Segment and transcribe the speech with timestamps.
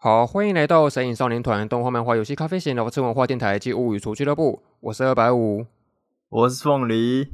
[0.00, 4.62] 好，欢迎来到神影少年团动画、漫画、游戏、咖啡闲聊吃文化电台及物语厨俱乐部。
[4.78, 5.66] 我是二百五，
[6.28, 7.26] 我是凤梨。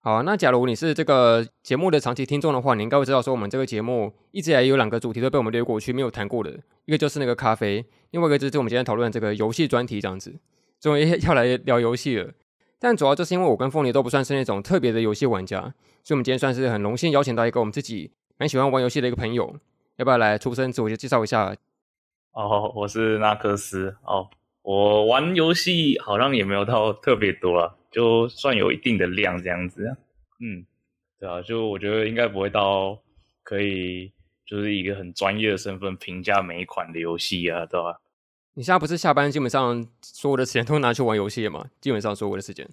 [0.00, 6.56] 好，那假如你是这个节目的长期听众的话，你应该会知道说，我们这个节目一直以来有两个主题都被我们略过去，没有谈过的。
[6.84, 10.38] 一个就是那个咖啡，另外一个就是我们今天讨论这个游戏专题这样子。
[10.80, 12.30] 终于要来聊游戏了，
[12.78, 15.60] 但主要就是因为我跟凤梨都不算是那种特别的游戏玩家，
[16.04, 19.56] 所以我们今天算是很荣幸邀请到一个我们自己蛮喜欢玩游戏的一个朋友，
[19.96, 21.56] 要不要来出声自我介绍一下？
[22.32, 23.94] 哦，我是纳克斯。
[24.04, 24.28] 哦，
[24.62, 29.96] 我玩游戏好像也没有到特别多啊，就算有一定的量这样子。
[30.40, 30.64] 嗯，
[31.20, 32.98] 对啊，就我觉得应该不会到
[33.42, 34.10] 可以
[34.46, 38.00] 就是一个很专业的身份评价每一款的游戏啊，对吧？
[38.54, 41.66] 你现在不是下班基本上所有的时间都拿去玩游戏了吗？
[41.82, 42.66] 基本上所有的时间。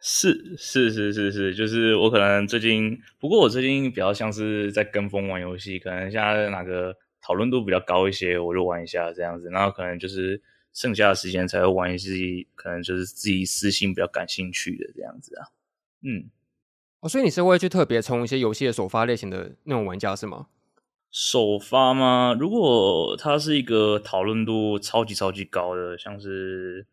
[0.00, 6.96] 是是是是是，就是我可能最近，不过我最近比较像是在跟风玩游戏，可能现在哪个。
[7.26, 10.42] 讨论度比较高一些，我就玩一下这样子，然后可能就是
[10.74, 12.12] 剩下的时间才会玩一些
[12.54, 15.48] 可能就是自己私心比较感兴趣的这样子啊。
[16.02, 16.28] 嗯，
[17.00, 20.48] 哦，所以你是会去特别冲一些游戏的首发类型的那种玩家是吗？
[21.10, 22.36] 首发吗？
[22.38, 26.86] 如果它是一个讨论度超级超级高的，像是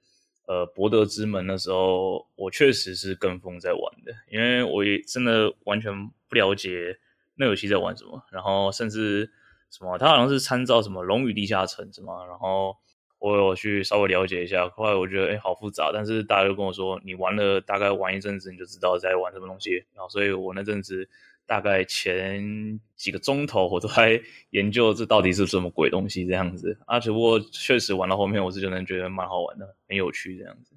[0.47, 5.91] 呃博德之门的时候，我确实是跟风在玩的，因为我也真的完全
[6.29, 6.97] 不了解
[7.35, 9.29] 那游戏在玩什么，然后甚至。
[9.71, 9.97] 什么？
[9.97, 12.25] 他好像是参照什么《龙与地下城》是吗？
[12.27, 12.75] 然后
[13.19, 15.91] 我有去稍微了解一下，后来我觉得哎、好复杂。
[15.93, 19.75] 但是大家就跟我说，你玩了大概玩一阵子，你就知道在玩什么东西。
[19.95, 21.07] 然后，所以我那阵子
[21.45, 26.77] 大概前几个钟头，我都在研究这到底是什么鬼东西这样子。
[26.85, 30.75] 啊，只不过确实玩到后面，我是觉得觉得蛮好玩的，很有趣这样子。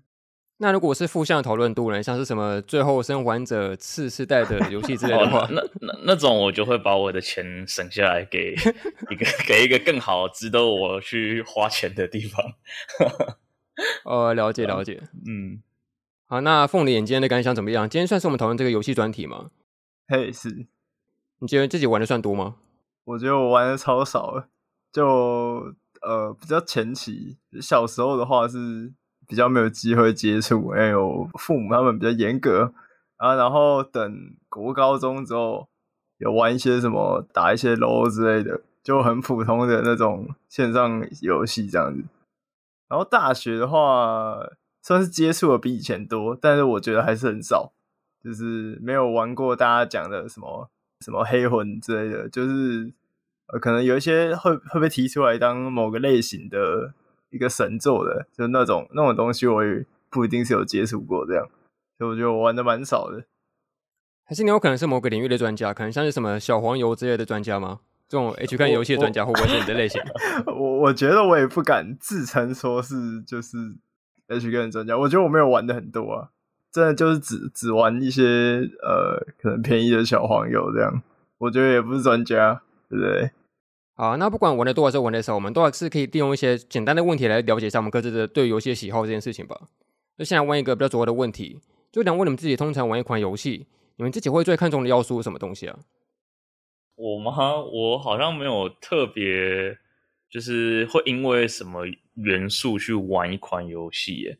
[0.59, 2.01] 那如果是负向讨论度呢？
[2.03, 8.53] 像是什么《最后生还者》次世代的游戏之类的话，哦、那那那种我就会把我的钱省下来，给
[9.11, 12.41] 一个给一个更好值得我去花钱的地方。
[14.05, 15.61] 呃，了解 了解，嗯，
[16.27, 17.91] 好，那凤梨眼今天的感想怎么样？
[17.91, 19.51] 今天算是我们讨论这个游戏专题吗？
[20.07, 20.67] 嘿，是。
[21.41, 22.55] 你觉得自己玩的算多吗？
[23.05, 24.48] 我觉得我玩的超少了，
[24.93, 28.93] 就呃比较前期，小时候的话是。
[29.27, 32.73] 比较没有机会接触，哎呦，父母他们比较严格
[33.17, 33.35] 啊。
[33.35, 35.68] 然后等国高中之后，
[36.18, 42.05] 有玩一些什么打一些 LO 之类的，就很普通的那种线上游戏这样子。
[42.89, 44.36] 然后大学的话，
[44.83, 47.73] 算是接触的比以前多，但是我觉得还是很少，
[48.23, 50.68] 就是没有玩过大家讲的什么
[51.01, 52.92] 什么黑魂之类的，就是
[53.48, 56.92] 呃，可能有一些会会被提出来当某个类型的。
[57.34, 61.45] 一个神作的，就那种那种东西，我也不一定是有接触过这样，
[61.98, 63.24] 所以我觉得我玩的蛮少的。
[64.24, 67.80] 还是你有可能是某个领域的专家，可能像是什么小黄油之类的专家吗？
[68.08, 70.00] 这种 H 看游戏的专家会不会是你的类型？
[70.46, 73.56] 我我觉得我也不敢自称说是就是
[74.28, 76.28] H 看专家，我觉得我没有玩的很多啊，
[76.70, 81.02] 真的就是只只玩一些呃可能便宜的小黄油这样，
[81.39, 83.30] 我觉得也不是专家，对不对？
[83.97, 89.57] 好，那不管玩的多还是玩的少，我们都还是可以利用一些简单的问题来了解一下我们各自的对游戏的喜好这件事情吧。
[90.19, 91.61] 就现在问一个比较主要的问题，
[91.93, 95.79] 就想问你们自己，通常玩一款游戏，你们自己会最看重的要素是什么东西啊？
[96.97, 97.33] 我吗？
[97.63, 99.79] 我好像没有特别，
[100.29, 101.85] 就是会因为什么
[102.15, 104.37] 元素去玩一款游戏耶。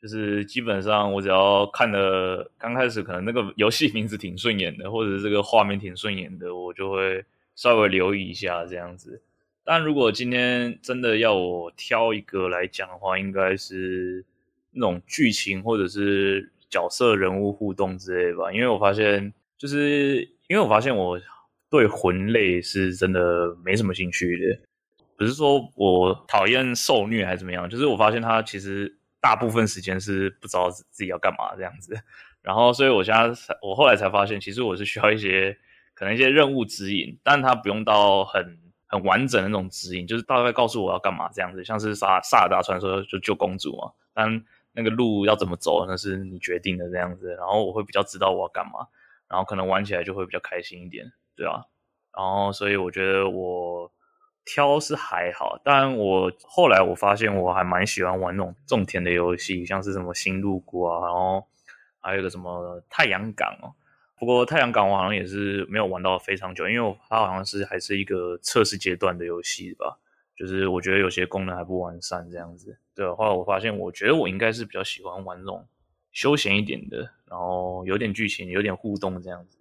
[0.00, 7.24] 就是基本上我只要看了刚开始可能那个游戏名字挺顺眼的，或者这个画面挺顺眼的，我就会。
[7.54, 9.22] 稍微留意一下这样子，
[9.62, 14.24] 但如果今天真的要我挑一个来讲的话，应该是
[14.70, 18.50] 那种剧情或者是角色人物互动之类吧。
[18.50, 21.20] 因为我发现，就是因为我发现我
[21.70, 24.58] 对魂类是真的没什么兴趣的，
[25.16, 31.94] 不是说我讨厌受虐还是怎么样，就是我发现他其实大部分时间是不知道自己要干嘛这样子。
[32.40, 35.56] 然后，所以我现在我后来才发现，其实我是需要一些。
[36.02, 38.58] 可能一些任务指引，但他不用到很
[38.88, 48.88] 很完整的那种指引，就是大概告诉我要干嘛这样子，像是萨萨尔达传说就救公主嘛，但那个路要怎么走那是你决定的这样子，然后我会比较知道我要干嘛，
[49.28, 51.66] 然后可能玩起来就会比较开心一点，对啊，
[52.16, 53.88] 然后所以我觉得我
[54.44, 61.46] 挑是还好，但我后来我发现我还蛮喜欢玩那种种田的游戏，像是什么星露谷啊，然后
[62.00, 63.72] 还有一个什么太阳港哦。
[64.22, 69.98] 不过太阳港我好像也是没有玩到非常久，因为它好像是还是一个测试阶段的游戏吧，
[70.36, 72.78] 就是我觉得有些功能还不完善这样子。
[72.94, 75.66] 对，后来我发现，我觉得我应该是比较喜欢玩这种
[76.12, 76.98] 休闲一点的，
[77.28, 79.58] 然后有点剧情、有点互动这样子。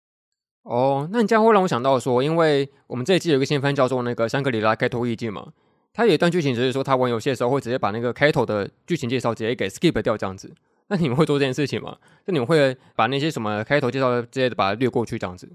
[0.61, 5.53] 哦，那你这样会让我想到说，因为我们这一季有一个新番叫做那个《香格里拉开头意境》嘛，
[5.91, 10.53] 它有一段剧情就是说，他玩游戏的时候会直接把那个开头的剧情介绍直接给 skip 掉这样子。
[10.91, 11.97] 那你们会做这件事情吗？
[12.27, 15.49] 就你们会把那些什么开头介绍之类的把它略过去这样子？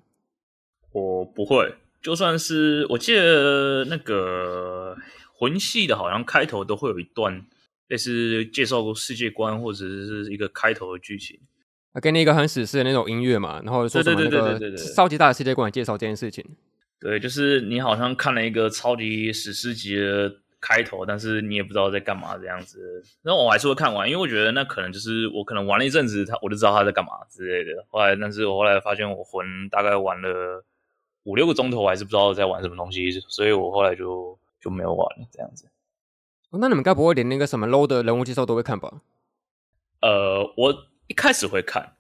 [0.93, 4.97] 我不会，就算是我记得那个
[5.39, 7.45] 魂系的，好像开头都会有一段
[7.89, 11.39] 类似介绍世界观或者是一个开头的剧情，
[11.93, 16.43] 啊，给你一个很史诗的那种音乐嘛，然后说什么那个超级大的世界观介绍这件事情。
[16.99, 20.35] 对，就是你好像看了一个超级史诗级的
[20.67, 23.01] 开头，但是你也不知道在干嘛这样子。
[23.23, 27.87] 然后我还是会看完，因为我觉得那可能就是我可能玩了一阵子，他我就知道他在干嘛之类的。
[27.89, 30.65] 后来，但是我后来发现我魂大概玩了
[31.23, 35.69] 五六个钟头，我还是不知道在玩什么东西，所以我后来就就没有玩了这样子。
[36.51, 38.93] 哦，那你们该不会连那个什么 low 的人物介绍都会看吧？
[40.01, 40.75] 呃，我
[41.07, 41.96] 一开始会看，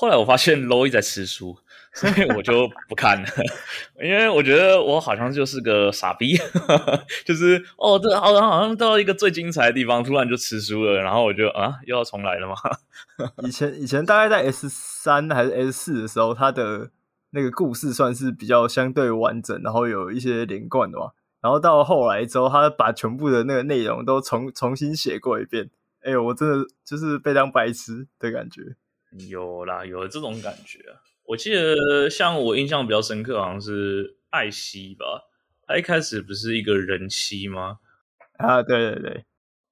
[0.00, 1.58] 后来我发现 low 一直在吃书。
[1.92, 3.28] 所以我就不看了，
[4.00, 6.38] 因为我觉得我好像就是个傻逼，
[7.26, 12.54] 就是哦，这好像好像到一个最精彩的地方，突然就吃书了，然后我就啊，又要重来了吗？
[13.42, 16.92] 以前以前大概在 S 三还是 S 四的时候，它的
[17.30, 21.06] 那个故事算是比较相对完整，然后有一些连贯的嘛。
[21.40, 25.68] 然后到后来之后，他把全部的那个内容都重重新写过一遍。
[26.04, 28.76] 哎呦，我真的就是被当白痴的感觉。
[29.28, 31.02] 有啦，有这种感觉啊。
[31.24, 35.28] 我记得，像我印象比较深刻，好像是艾希吧。
[35.66, 37.78] 他一开始不是一个人妻吗？
[38.38, 39.24] 啊，对对对，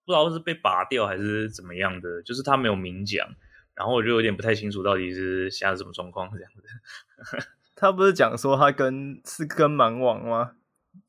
[0.04, 3.28] 不知道是被拔掉还是怎么样的，就是他没有明讲，
[3.74, 7.46] 然后我就有点不太清楚到底是现在什么状况这样子。
[7.74, 10.52] 他不是讲说他跟是跟蛮王吗？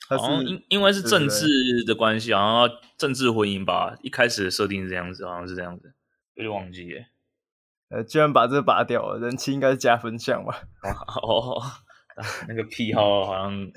[0.08, 2.68] 好像因因为是政治的关系，然后
[2.98, 3.98] 政治婚姻吧。
[4.02, 5.94] 一开始的设定是这样子，好像是这样子，
[6.36, 7.08] 有点忘记耶。
[7.90, 10.62] 呃，居然把这个拔掉了，人气应该是加分项吧？
[11.24, 11.62] 哦，哦，
[12.48, 13.72] 那个癖好好像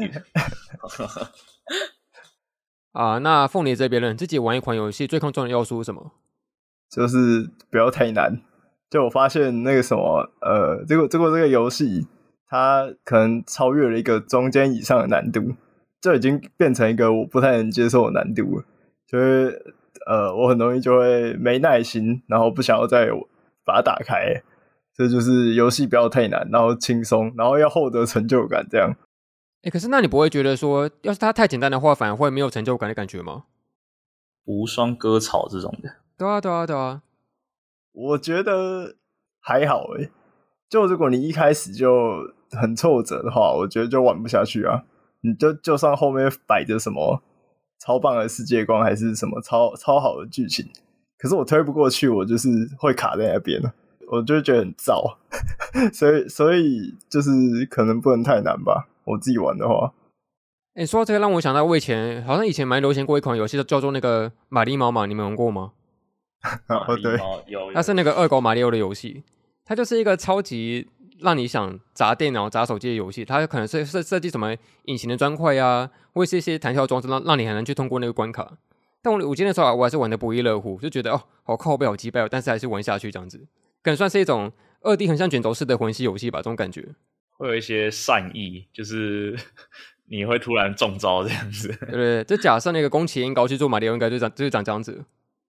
[2.93, 3.17] 啊。
[3.19, 4.14] 那凤梨这边呢？
[4.14, 6.12] 自己玩一款游戏最看重的要素是什么？
[6.91, 8.43] 就是不要太难。
[8.91, 12.06] 就我发现那个什么，呃，结果结果这个游戏
[12.47, 15.55] 它可能超越了一个中间以上的难度，
[16.03, 18.64] 就已经变成一个我不太能接受的难度了。
[19.06, 19.75] 就是
[20.06, 23.09] 呃，我很容易就会没耐心，然后不想要再。
[23.64, 24.43] 把它打开，
[24.94, 28.91] 这就是游戏不要太难，然后轻松，然后要获得成就感，这样。
[29.62, 33.44] 哎、欸，可是那你不会觉得说，要是它太简单的话，反而会没有成就感的感觉吗？
[34.44, 35.88] 无双割草这种的，
[36.19, 37.03] 对啊，对啊，对啊。
[37.93, 38.97] 我觉得
[39.38, 40.11] 还好诶，
[40.69, 42.17] 就如果你一开始就
[42.50, 44.82] 很挫折的话，我觉得就玩不下去啊。
[45.20, 47.23] 你就就算后面摆着什么
[47.79, 50.69] 超棒的世界观，还是什么超超好的剧情。
[51.22, 53.72] 可是我推不过去，我就是会卡在那边了，
[54.08, 55.16] 我就觉得很燥，
[55.94, 57.30] 所以所以就是
[57.70, 59.92] 可能不能太难吧，我自己玩的话。
[60.74, 65.70] 哎、欸，说到这个，让我想到我以前好像以前蛮流行过一款游戏，叫做那个玛丽猫嘛，你们玩过吗？
[66.66, 67.16] 哦，对，
[67.46, 69.22] 有，它是那个恶狗马里奥的游戏，
[69.64, 70.88] 它就是一个超级
[71.20, 78.58] 让你想砸电脑、砸手机的游戏，它可能是设设计什么隐形的砖块呀，或是一些弹跳装置，让让你很难去通过那个关卡。
[79.02, 83.38] 但我我今天的时候，我还是玩的不亦乐乎，就觉得哦，好靠背，好击败，但是还是玩下去这样子，
[83.82, 86.88] 可能算是一种二 D 横向卷轴式的魂系游戏吧，这种感觉。
[87.31, 89.37] 会有一些善意，就是
[90.06, 91.69] 你会突然中招这样子。
[91.87, 95.04] 对对，就假设那个宫崎英高去做马里奥，应该就长就是长这样子。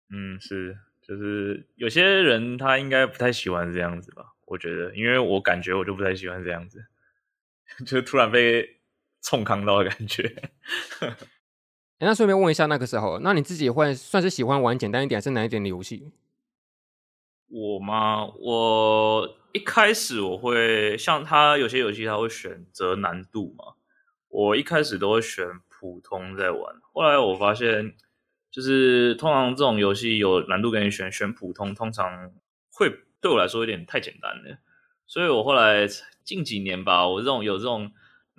[0.09, 4.27] 嗯，是，就是有些人他应该不太喜欢这样子吧？
[4.45, 6.85] 我觉得，因为我感觉我就不太喜欢这样子，
[7.85, 8.77] 就突然被
[9.21, 10.33] 冲康到的感觉。
[12.03, 16.11] 那顺便问一下，那个时候，那你自己会算是喜欢玩简单一点还是难一点的游戏？
[17.47, 18.25] 我吗？
[18.39, 23.75] 我一开始我会像他有些游戏他会选择难度嘛，
[24.29, 26.75] 我一开始都会选普通在玩。
[26.93, 27.93] 后来我发现，
[28.49, 32.31] 就是通常这种游戏有难度给你选，选普通通常
[32.71, 32.89] 会
[33.21, 34.57] 对我来说有点太简单了。
[35.05, 35.85] 所以我后来
[36.23, 37.91] 近几年吧，我这种有这种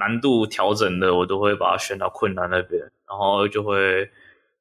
[0.03, 2.83] 难度调整的，我都会把它选到困难那边。
[3.09, 4.11] 然后就会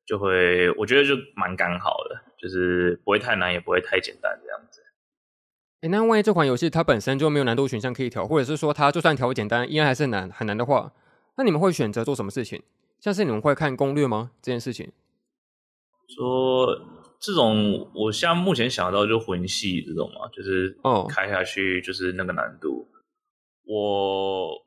[0.05, 4.81] 就会，我觉得就蛮刚好的，就是不会太难，也不会太简单这样子。
[5.81, 10.93] 哎，那万一这款游戏它本身就没有难度选项可以调，或者是说它就算调简单，依然还是难很难的话，
[11.37, 12.61] 那你们会选择做什么事情？
[12.99, 14.31] 像是你们会看攻略吗？
[14.43, 14.91] 这件事情？
[16.07, 16.77] 说
[17.19, 22.87] 这种，我现在目前想到就魂系这种嘛，就是哦，开下去就是那个难度。
[23.65, 24.65] 哦、我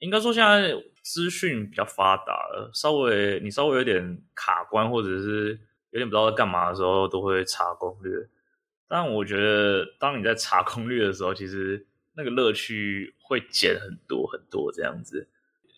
[0.00, 0.74] 应该说现在。
[1.02, 5.58] 资讯比较发达了，稍微你稍微有点卡关，或者是
[5.92, 8.28] 有点不知道在干嘛的时候，都会查攻略。
[8.86, 15.26] 但我觉得，当你在查攻略的时候，其实那个乐趣会减很多很多这样子。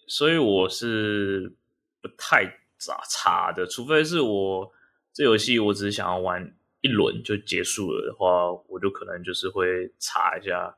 [0.09, 1.55] 所以我是
[2.03, 2.45] 不太
[2.79, 4.73] 查查的，除非是我
[5.13, 10.77] 这游戏我只是想要玩一轮就结束了的话，我就可能就是会查一下，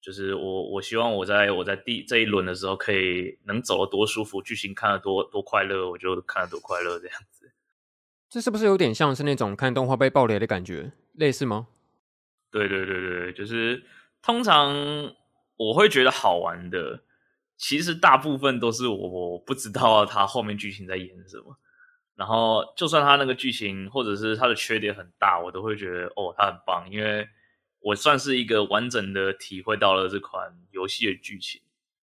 [0.00, 7.52] 就是我我希望我在我在第这一轮的时候可以能走得多舒服，剧情看得多多快乐，我就看得多快乐这样子。
[8.30, 11.68] 这是不是有点像是那种看动画被暴雷的感觉，类似吗？
[12.50, 13.84] 对对对对，就是
[14.22, 14.74] 通常
[15.56, 17.02] 我会觉得好玩的。
[17.56, 21.58] 其实大部分都是我不知道他后面剧情在演什么，
[22.14, 27.28] 然后就算他那个剧情或者是他的缺点很大，我都会觉得哦，他很棒，因为
[27.80, 31.60] 我算是一个完整的体会到了这款游戏的剧情。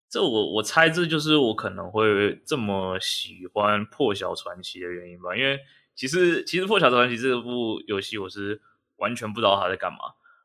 [0.09, 5.59] 这我我猜这就是我可能会这么喜欢《破晓传奇》的原因吧，因为
[5.95, 8.61] 其实其实《破晓传奇》这部游戏我是
[8.97, 9.99] 完全不知道他在干嘛，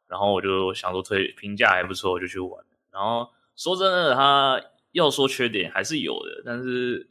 [0.06, 2.64] 然后我就想说推评价还不错，我就去玩。
[2.90, 4.60] 然后说真的，他。
[4.94, 7.10] 要说缺点还是有的，但是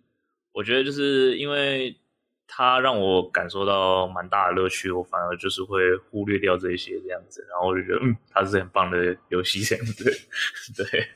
[0.53, 1.99] 我觉得就是因为
[2.47, 10.03] 它让我感受到蛮大的乐趣，我反而就是会忽略掉这些这样子，然后我就觉得嗯，它是很棒的游戏这样子。
[10.77, 11.07] 对，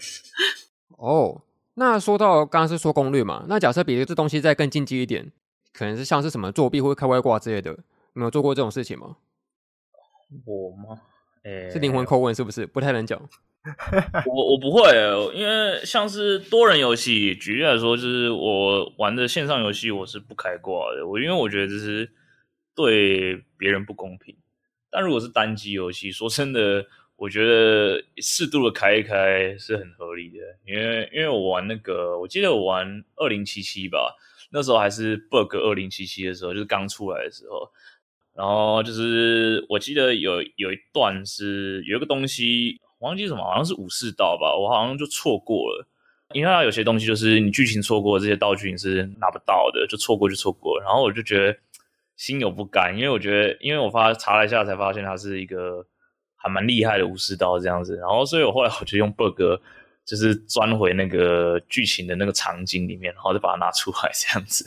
[0.98, 1.42] 哦，
[1.76, 5.32] 那说到刚刚是说攻略嘛，那假设比这东西再更进阶一点，
[5.74, 7.78] 可能是像是什么作弊或者开外挂之类的，
[8.14, 9.18] 你有做过这种事情吗？
[10.46, 11.02] 我吗？
[11.48, 12.66] 诶，是灵魂拷问是不是？
[12.68, 13.18] 不太能讲。
[14.28, 14.84] 我我不会，
[15.34, 21.08] 因为像是多人游戏，举例来说，就是我玩的线上游戏，我是不开挂的。
[21.08, 22.10] 我因为我觉得这是
[22.76, 24.36] 对别人不公平。
[24.90, 26.86] 但如果是单机游戏，说真的，
[27.16, 30.38] 我觉得适度的开一开是很合理的。
[30.66, 34.16] 因为因为我玩那个，我记得我玩二零七七吧，
[34.52, 37.70] 那时候还是 bug 二零七七的时候，就是刚出来的时候。
[38.38, 42.80] 然后就是我记得有有一段是有一个东西。
[43.00, 45.88] 忘记什么，好像是武士道吧，我好像就错过了，
[46.34, 50.82] 因为它有些东西就是你剧情错过，这些道具你是拿不到的，就错过就错过。
[50.82, 51.56] 然后我就觉得
[52.16, 55.86] 心有不甘，因为我觉得，因为我发查了一下才发现它是一个
[56.36, 59.40] 还蛮厉害的武士道这样子，然后所以我后来我就用 bug。
[60.08, 64.64] 就是钻回那个剧情的那个场景里面，然后再把它拿出来这样子。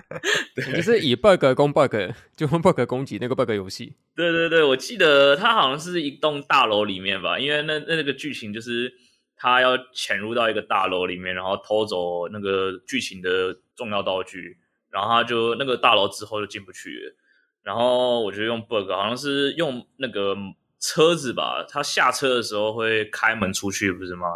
[0.56, 1.94] 对，就是以 bug 攻 bug，
[2.34, 3.92] 就用 bug 攻击那个 bug 游戏。
[4.16, 8.90] 对对对，我记得它好像是一栋大楼里面吧，因为那那个剧情就是
[9.36, 14.56] 他要潜入到一个大楼里面，然后偷走那个剧情的重要道具，
[14.90, 17.14] 然后他就那个大楼之后就进不去了。
[17.62, 20.34] 然后我就用 bug，好像是用那个
[20.80, 24.28] 车子吧，他下车的时候会开门出去，不是吗？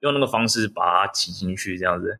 [0.00, 2.18] 用那个方式把它挤进去，这样子，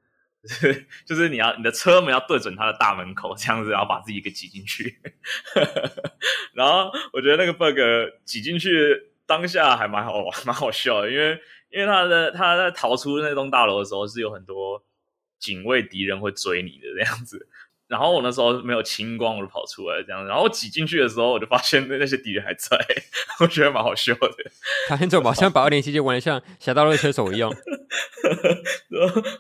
[1.04, 5.00] 就是你要你的车门要对准它的大门口，这样子，然后把自己给挤进去。
[6.54, 7.78] 然后我觉得那个 bug
[8.24, 14.82] 挤进去当下还蛮好玩，蛮好笑的，因为因为他的他在逃出那栋大楼的时候是有很多
[15.38, 17.48] 警卫敌人会追你的这样子。
[17.90, 20.24] 然后我那时候没有清光，我就跑出来这样。
[20.24, 22.78] 然后我挤进去的时候，我就发现那那些敌人还在，
[23.42, 24.30] 我觉得蛮好笑的。
[24.86, 27.50] 他很走吧，像把二零七七玩的像侠盗猎车手一样。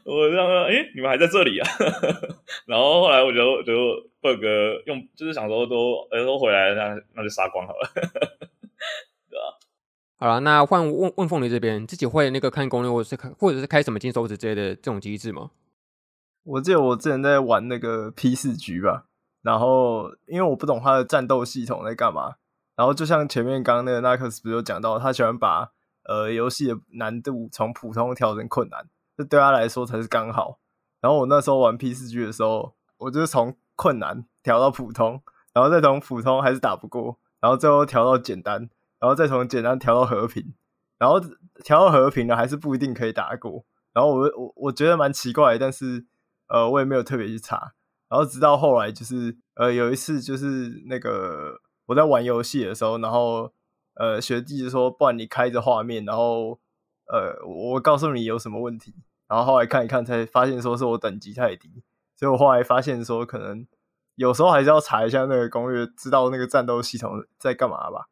[0.02, 1.70] 我这样说，哎，你们还在这里啊？
[2.66, 3.72] 然后后来我就就
[4.20, 4.42] bug
[4.86, 7.88] 用，就是想说都呃都回来了，那那就杀光好了，
[9.30, 9.58] 对吧？
[10.18, 15.52] 好了，那换问问凤梨这边，自己会那个看攻略，或者是看或者是开什么金手指之类的这种机制吗？
[16.50, 19.04] 我记得我之前在玩那个 P 四局吧，
[19.42, 22.34] 然后因为我不懂他的战斗系统在干嘛，
[22.74, 25.70] 然后就像前面刚刚那个 Narcus 不是有讲到，他喜欢把
[26.04, 30.58] 呃游戏的难度从普通调成困难，这对他来说才是刚好。
[31.00, 40.52] 然后我那时候玩 P 四局的时候，我就是从困难调到普通，然后再从普通还是打不过，然后最后调到简单，然后再从简单调到和平，
[40.98, 41.20] 然后
[41.62, 43.64] 调到和平了还是不一定可以打过。
[43.92, 46.06] 然后我我我觉得蛮奇怪，但是。
[46.50, 47.72] 呃，我也没有特别去查，
[48.08, 53.52] 然后直到后来，就是呃，有一次就是那个我在玩游戏的时候，然后
[53.94, 56.58] 呃，学弟就说，不然你开着画面，然后
[57.06, 58.94] 呃，我告诉你有什么问题，
[59.28, 61.82] 然后后来看一看，才发现说是我等级太低，
[62.16, 63.66] 所以我后来发现说，可能
[64.16, 68.06] 有时候还是要查一下那个攻略，知道那个战斗系统在干嘛吧。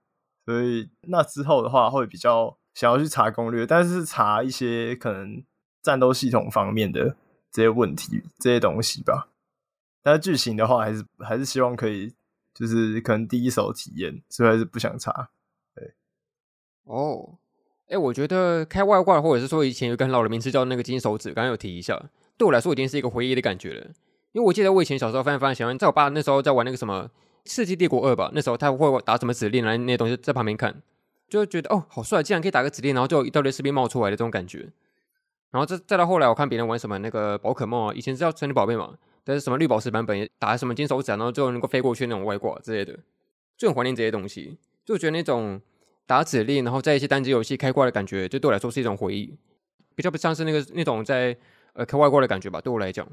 [0.47, 5.42] 所以那之后的话，会比较想要去查攻略，但是查一些可能
[5.83, 7.16] 战斗系统方面的。
[7.50, 9.28] 这些问题，这些东西吧。
[10.02, 12.14] 但是剧情的话，还是还是希望可以，
[12.54, 15.30] 就是可能第一手体验，所以还是不想查。
[15.74, 15.92] 对，
[16.84, 17.38] 哦，
[17.88, 23.86] 哎，我觉得开外挂，或者是说以前有个很老的名字叫那个金手指，刚刚有提一下，对我来说已经是一个回忆的感觉了。
[24.32, 27.10] 因为我记得我以前小时候非常非常喜欢，在我爸那时候在玩那个什么
[27.52, 30.82] 《世纪帝国二》吧，那时候他会打什么指令来，那些东西在旁边看，
[31.28, 34.70] 就觉得哦，好帅，竟然可以打个指令，然后就有一大堆士兵冒出来的这种感觉。
[35.50, 42.98] 然后再再到后来，我看别人玩什么那个宝可梦啊，以前是叫神奇宝贝嘛，但是什么绿宝石版本，打什么金手指，然后最后能够飞过去那种外挂之类的，
[43.56, 44.58] 就很怀念这些东西。
[44.84, 45.60] 就觉得那种
[46.06, 49.36] 打指令，然后在一些单机游戏开挂的感觉，就对我来说是一种回忆，
[49.94, 51.36] 比较不像是那个那种在
[51.74, 52.60] 呃开外挂的感觉吧。
[52.60, 53.06] 对我来讲，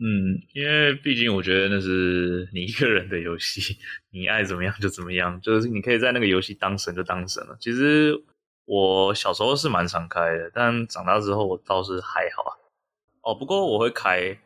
[0.00, 3.76] 嗯，因为毕竟我觉得那是你一个人的游戏，
[4.10, 7.56] 你爱怎么样就怎么样，就是你可以在那个游戏当神就当神了。
[7.60, 8.18] 其实
[8.64, 12.58] 我小时候是蛮常开的，但长大之后我倒是还好。
[13.22, 14.38] 哦，不过我会开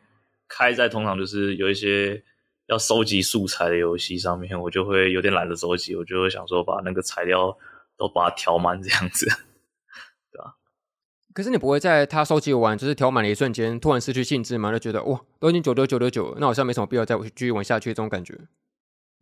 [0.47, 2.23] 开在通常就是有一些。
[2.69, 7.57] 要收集素材的游戏上面，我就会有点懒得收集，我就会想说把那个材料
[7.95, 9.25] 都把它调满这样子，
[10.29, 10.57] 对吧？
[11.33, 14.69] 可是你不会在它收集完就是调满的一瞬间突然失去兴致吗？
[14.69, 18.37] 就觉得哇，都已经九九九九九，那好像没什么必要再继续玩下去这种感觉。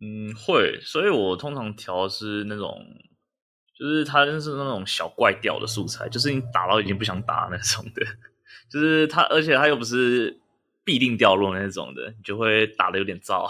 [0.02, 2.84] 嗯，会，所以我通常调是那种，
[3.78, 8.06] 就是它就是那种小怪掉的素材，就是你打到已经不想打那种的，
[8.70, 10.40] 就是它，而且它又不是。
[10.88, 13.50] 必定掉落那种的，你就会打的有点燥。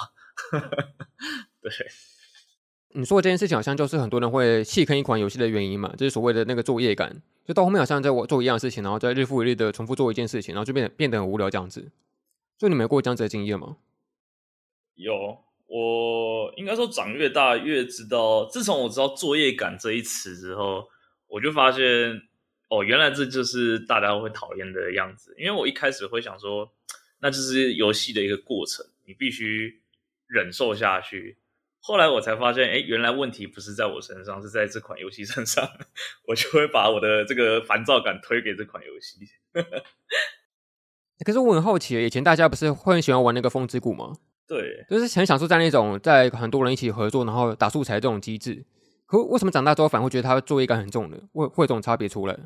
[1.59, 1.69] 对，
[2.93, 11.91] 你说的这件事情好像就是很多人会弃坑一款游戏的原因嘛，就是所谓的那个作业感，就到后面好像在我做一样的事情，然后再日复一日的重复做一件事情，然后就变得变得很无聊这样子。
[12.57, 13.75] 就你们有过这样子的经验吗？
[14.93, 20.87] 有，我应该说长越大越知道，自从我知道作业感这一词之后，
[21.27, 22.21] 我就发现
[22.69, 25.35] 哦，原来这就是大家会讨厌的样子。
[25.37, 26.71] 因为我一开始会想说。
[27.19, 29.81] 那就是游戏的一个过程，你必须
[30.27, 31.37] 忍受下去。
[31.79, 35.67] 后来我才发现，哎，原来问题不是在我身上，是在这款游戏身上。
[36.27, 39.19] 我就会把我的这个烦躁感推给这款游戏。
[41.25, 44.13] 可是我很好奇，以前大家不是会很喜欢玩那个风之谷吗？
[44.47, 48.65] 对，就是很享受在那种在很多人一起合作，然后打素材这种机制。
[49.05, 51.17] 可为什么长大之后反而会觉得它作业感很重呢？
[51.33, 52.37] 会会有这种差别出来？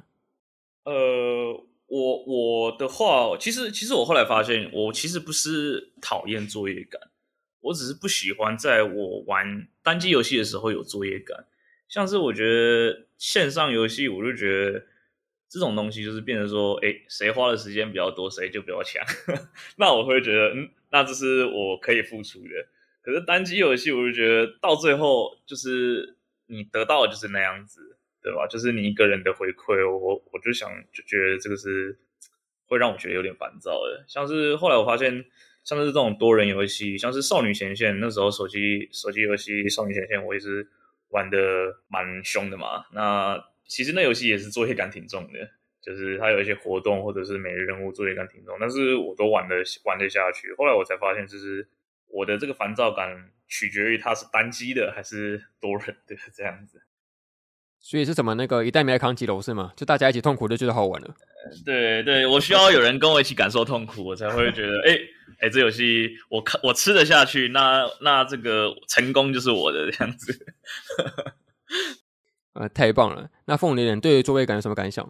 [0.83, 1.65] 呃。
[1.91, 7.01] 我我的话，其实其实我后来发现，我其实不是讨厌作业感，
[7.61, 11.47] 我只是不喜欢在我玩单机游戏的时候有作业感。
[11.87, 14.83] 像是我觉得线上游戏，我就觉得
[15.49, 19.03] 这种东西就是变成说，哎，谁花的时间比较多，谁就比较强。
[19.77, 22.67] 那我会觉得，嗯，那这是我可以付出的。
[23.01, 27.97] 可是单机游戏，我就觉得到最后就是你得到的就是那样子。
[28.21, 28.45] 对吧？
[28.47, 31.97] 就是你一个人的回馈，我我就想就觉得这个是
[32.67, 34.03] 会让我觉得有点烦躁的。
[34.09, 35.23] 像是后来我发现，
[35.63, 40.67] 像是这种多人游戏，像是《少女前线》那时候手机手机游戏《少女前线》，我也是
[41.07, 41.37] 玩的
[41.87, 42.83] 蛮凶的嘛。
[42.91, 45.39] 那其实那游戏也是作业感挺重的，
[45.79, 49.55] 就是它有一些活动或者是每日任务作业感挺重，但是我都玩的
[49.85, 50.53] 玩得下去。
[50.57, 51.65] 后来我才发现，就是
[52.07, 56.81] 我的这个烦躁感取决于它是单机的还是多人的这样子。
[57.81, 59.71] 所以是什么那个一代没来扛几楼是吗？
[59.77, 61.15] 就大家一起痛苦就觉得好玩了。
[61.63, 70.45] 对对，我需要有人跟我一起感受痛苦，我才会觉得哎哎、欸欸，这游戏我看我吃得下去，那那这个成功就是我的这样子。
[72.59, 73.29] 呃，太棒了！
[73.45, 75.09] 那凤梨人对作业感有什么感想？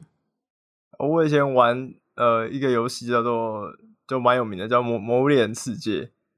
[0.99, 3.75] 我以前玩呃一个游戏叫做
[4.07, 5.91] 就蛮有名的，叫魔《魔魔物猎人世界》，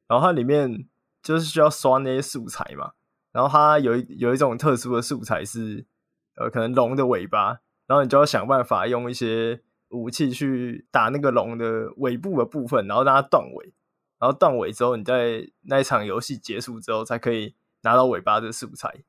[0.07, 0.87] 然后它里面
[1.21, 2.93] 就是需要刷那些素材嘛，
[3.33, 5.85] 然后它有一有一种特殊的素材是。
[6.35, 13.73] 呃，可能龙的尾巴，然后你就要想办法用一些武器去打那个龙的尾部的部分，然后让它断尾，
[14.17, 19.03] 然后断尾之后，你在那一场游戏结束之后才可以拿到尾巴的素材。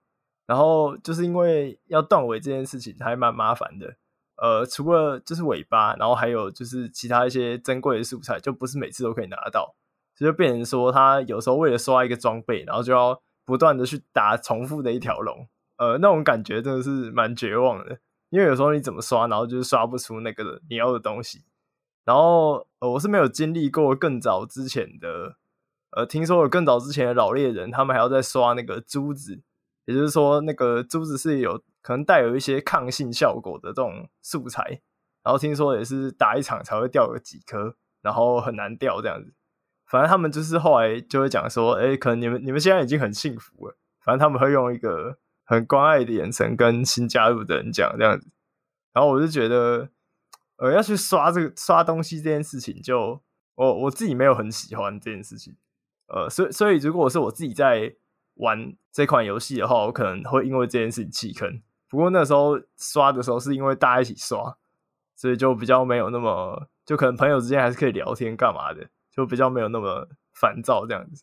[0.47, 3.97] 然后就是因为要断尾这件事情还蛮麻烦的，
[4.37, 9.75] 呃，除了就是尾巴，然后还有就是其他一些珍贵的素材，就不是每次都可以拿到，
[10.17, 15.49] 所以就变成说他有时候为了刷一个装备，然后就要不断的去打重复的一条龙。
[15.79, 17.99] 呃，那种感觉真的是蛮绝望的，
[18.31, 21.45] 因为有时候你怎么刷，然后就是刷不出那个你要的东西。
[22.05, 25.37] 然后，呃，我是没有经历过更早之前的，
[25.91, 29.41] 呃，听说有更早之前的老猎人，他们还要再刷那个珠子，
[29.85, 34.81] 也就是说，那个珠子是有可能带有一些抗性效果的这种素材。
[35.23, 39.33] 然后听说也是打一场才会掉个几颗，然后很难掉这样子。
[39.87, 43.77] 反正他们就是后来就会讲说，哎，可能你们你们现在已经很幸福了。
[44.05, 45.19] 反正他们会用一个。
[45.45, 48.31] 很关爱的眼神跟新加入的人讲这样子，
[48.95, 49.91] 然后我就觉得，
[50.57, 53.23] 呃，要去刷这个刷东西这件事情就，就
[53.57, 55.57] 我我自己没有很喜欢这件事情，
[56.07, 57.95] 呃，所以所以如果是我自己在
[58.35, 61.61] 玩这款游戏的话，我可能会因为这件事情弃坑。
[61.89, 64.57] 不过那时候刷的时候是因为大家一起刷，
[65.15, 71.23] 所以就比较没有那么，就可能朋友之间还是可以聊天干嘛的，就比较没有那么烦躁这样子。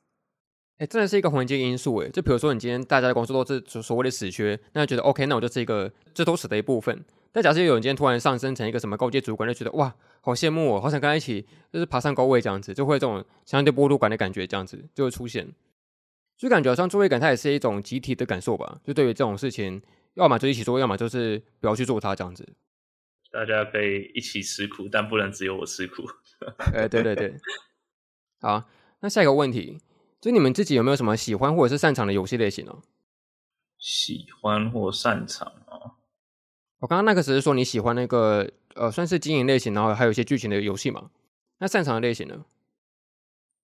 [0.78, 2.10] 哎，真的是一个环境因素哎。
[2.10, 7.04] 就比如说，你今天大家的工作都是所谓的死缺，那觉得 OK，那我就是一个这都死的一部分。
[7.32, 15.52] 但假设有人今天突然上升成一个什么高阶主管，就觉得哇，好羡慕我，好想跟他一起，就是爬上高位这样子，就会这种相对剥夺感的感觉，这样子就会出现。
[16.40, 18.80] 就感觉好像作业感，它也是一种集体的感受吧。
[18.86, 19.82] 就对于这种事情，
[20.14, 22.48] 要么就一起做，要么就是不要去做它这样子。
[23.30, 26.04] 大家可以一起吃苦，但不能只有我吃苦。
[26.74, 27.36] 哎，对对对。
[28.40, 28.70] 好，
[29.02, 29.80] 那下一个问题，
[30.22, 32.82] 就你们自己有没有什么喜欢或者是擅长的游戏类型呢？
[33.78, 36.00] 喜欢或擅长啊？
[36.80, 41.12] 我刚刚那个只是说你喜欢那个呃，算是经营类型，然后还有一些剧情的游戏嘛？
[41.58, 42.46] 那擅长的类型呢？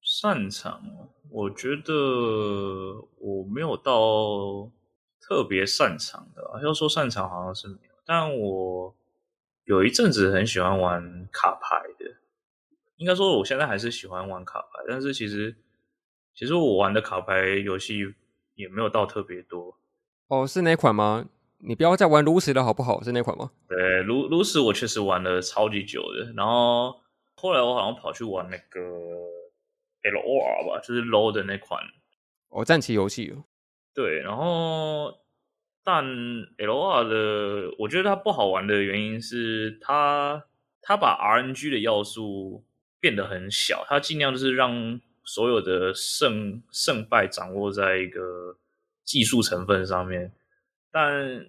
[0.01, 1.93] 擅长，我觉得
[3.19, 4.71] 我没有到
[5.19, 6.41] 特别擅长的。
[6.63, 8.95] 要说擅长，好像是没有，但我
[9.65, 12.05] 有一阵子很喜欢玩卡牌的。
[12.95, 15.53] 应该说，我现在还是喜欢玩卡牌，但是其实，
[16.33, 18.13] 其实我玩的卡牌游戏
[18.53, 19.77] 也没有到特别多。
[20.29, 21.25] 哦，是那款吗？
[21.57, 23.03] 你不要再玩炉石了，好不好？
[23.03, 23.51] 是那款吗？
[23.67, 26.97] 对，炉炉石我确实玩了超级久的，然后
[27.35, 28.79] 后来我好像跑去玩那个
[30.11, 31.81] LOR 吧，就是 low 的那款
[32.49, 33.35] 哦，战棋游戏。
[33.93, 35.13] 对，然后
[35.83, 40.43] 但 LOR 的，我觉得它不好玩的原因是它
[40.81, 42.63] 它把 RNG 的要素
[42.99, 48.57] 变得很小，它尽量就是让所有的胜胜败掌握在一个
[49.03, 50.31] 技术成分上面，
[50.91, 51.47] 但。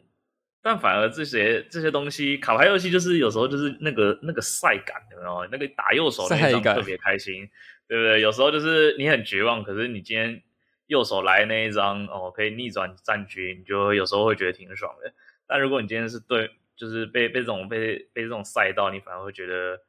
[0.63, 5.47] 但反而这些这些东西，卡牌游戏就是有时候就是那个那个赛感，有没有？
[5.53, 7.49] 那个打右手那一张特别开心，
[7.89, 8.21] 对不对？
[8.21, 10.43] 有时候就是你很绝望，可是你今天
[10.87, 15.13] 右手来那一张哦，可以逆转战局，你就有时候会觉得挺爽的。
[15.47, 19.81] 但如果你今天是对，就是被被这种被被这种赛到，你反而会觉得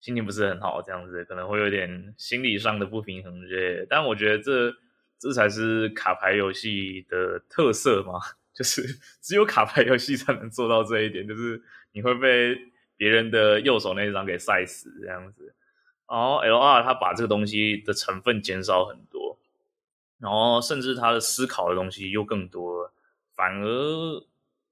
[0.00, 3.86] 心情不是很好，这样子可能会有点心理上的不平衡之类的。
[3.88, 4.74] 但我觉得这
[5.18, 8.14] 这才是卡牌游戏的特色嘛。
[8.58, 8.82] 就是
[9.22, 11.62] 只有卡牌游戏才能做到这一点，就是
[11.92, 12.58] 你会被
[12.96, 15.54] 别人的右手那一张给晒死这样子。
[16.08, 19.38] 然后 LR 它把这个东西的成分减少很多，
[20.18, 22.92] 然后甚至它的思考的东西又更多了，
[23.34, 24.22] 反而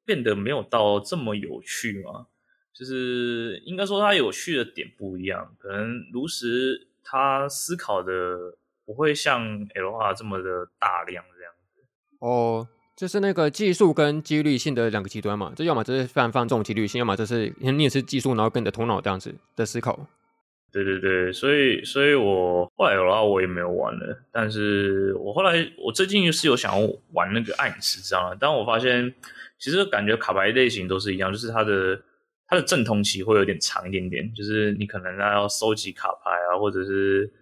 [0.05, 2.27] 变得没有到这么有趣嘛。
[2.72, 11.85] 就是应该说它有趣的点不一样，可能炉石它思考的不会像 LR 这么的大量这样子
[12.18, 12.68] 哦。
[12.94, 20.07] 就是那个技术跟几率性的两个极端嘛，这要么就是非常非常重几率性，要么就是你也是技术，然后跟你的头脑这样子的思考。
[20.72, 29.14] 对对对，所以所以我后来有的话我也没有玩了，但是我后来我最近是有想要玩那个暗影十章，但我发现
[29.59, 32.00] 其实感觉卡牌类型都是一样，就是它的
[32.46, 37.33] 它的阵痛期会有点长一点点，就是你可能要收集卡牌啊，或者是。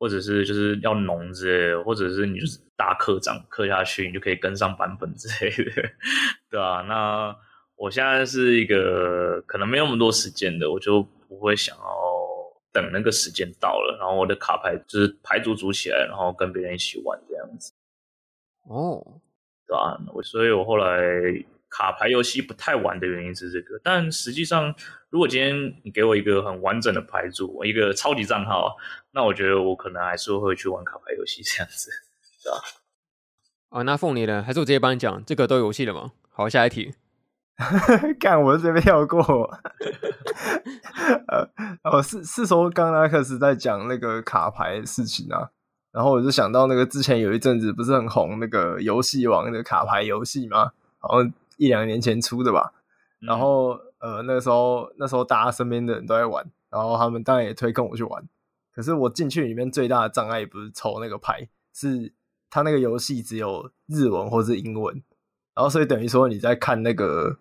[0.00, 5.72] 或者是就是要农之类的，或者是你就是大课长课下去，你就可以跟上版本之类的，
[6.48, 7.36] 对啊，那
[7.74, 11.82] 我现在是一个可能没有那么多时间的，我就不会想要
[12.82, 17.72] 等那个时间到了，然后我的卡牌就是牌组组起来，然后跟别人一起玩这样子。
[18.62, 19.20] 哦，
[19.66, 21.44] 对啊，我所以我后来。
[21.70, 24.74] 卡牌游戏不太玩的原因是这个，但实际上，
[25.10, 28.74] 如果今天你给我一个很完整的牌组，一个超级账号，
[29.10, 31.90] 那我觉得我可能还是会去玩卡牌游戏这样子，
[32.42, 32.58] 对吧？
[33.68, 34.42] 啊，那凤梨呢？
[34.42, 36.12] 还是我直接帮你讲，这个都游戏了吗？
[36.30, 36.94] 好，下一题。
[38.20, 39.20] 干，我这边跳过。
[41.28, 41.48] 呃，
[41.82, 45.50] 哦，是是说刚刚阿克斯在讲那个卡牌的事情啊，
[45.92, 50.72] 然后我就想到那个之前有一阵子不是很红那个游戏王的卡牌游戏吗？
[50.98, 51.32] 好像。
[51.60, 52.72] 一两年前出的吧，
[53.18, 58.22] 然后、嗯、呃那个时候那时候大家身边的人都在玩，然后他们当然也推跟我去玩。
[58.72, 62.12] 可是我进去里面最大的障碍不是抽那个牌，是
[62.48, 65.02] 他那个游戏只有日文或是英文，
[65.56, 67.36] 然后所以等于说你在看那个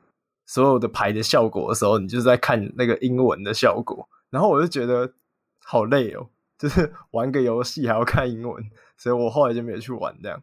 [0.48, 5.14] 所有的牌的效果的时候，你就是在看那个英文的效果，然后我就觉得
[5.60, 10.42] 好累哦，就是玩个游戏还要看英文，所以我后来就没有去玩这样。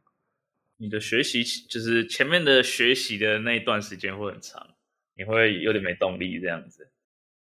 [0.77, 4.75] 你的学习就是前面的学习的那一段时间会很长，
[5.17, 6.90] 你会有点没动力这样子。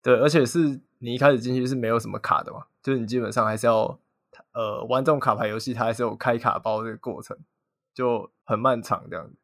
[0.01, 3.99] 对，而且是你一开始进去是没有什么卡的嘛，就是你基本上还是要
[4.53, 7.37] 呃玩这种卡牌游戏，它还是有开卡包这个过程，
[7.93, 9.35] 就很漫长这样子。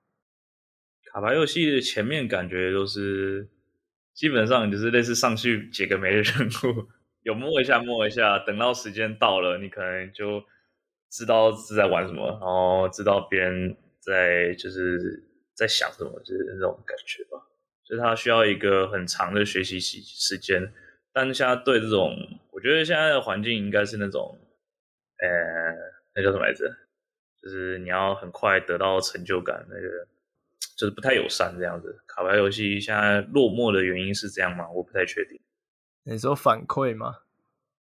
[1.13, 3.49] 卡牌游戏的前面感觉都是
[4.15, 6.89] 基本上就是类似上去解个谜的任务，
[7.23, 10.43] 有摸一下摸一下，等到时间到了，你可能就。
[11.13, 15.21] 知道是在玩什么，然后知道别人在就是
[15.55, 17.37] 在想什么，就是那种感觉吧。
[17.83, 20.73] 所以他需要一个很长的学习时时间。
[21.13, 22.17] 但现在对这种，
[22.53, 24.39] 我觉得现在的环境应该是那种，
[25.19, 25.75] 呃，
[26.15, 26.73] 那叫什么来着？
[27.43, 30.07] 就是你要很快得到成就感，那个
[30.77, 32.03] 就是不太友善这样子。
[32.07, 34.69] 卡牌游戏现在落寞的原因是这样吗？
[34.71, 35.41] 我不太确定。
[36.05, 37.17] 你说反馈吗？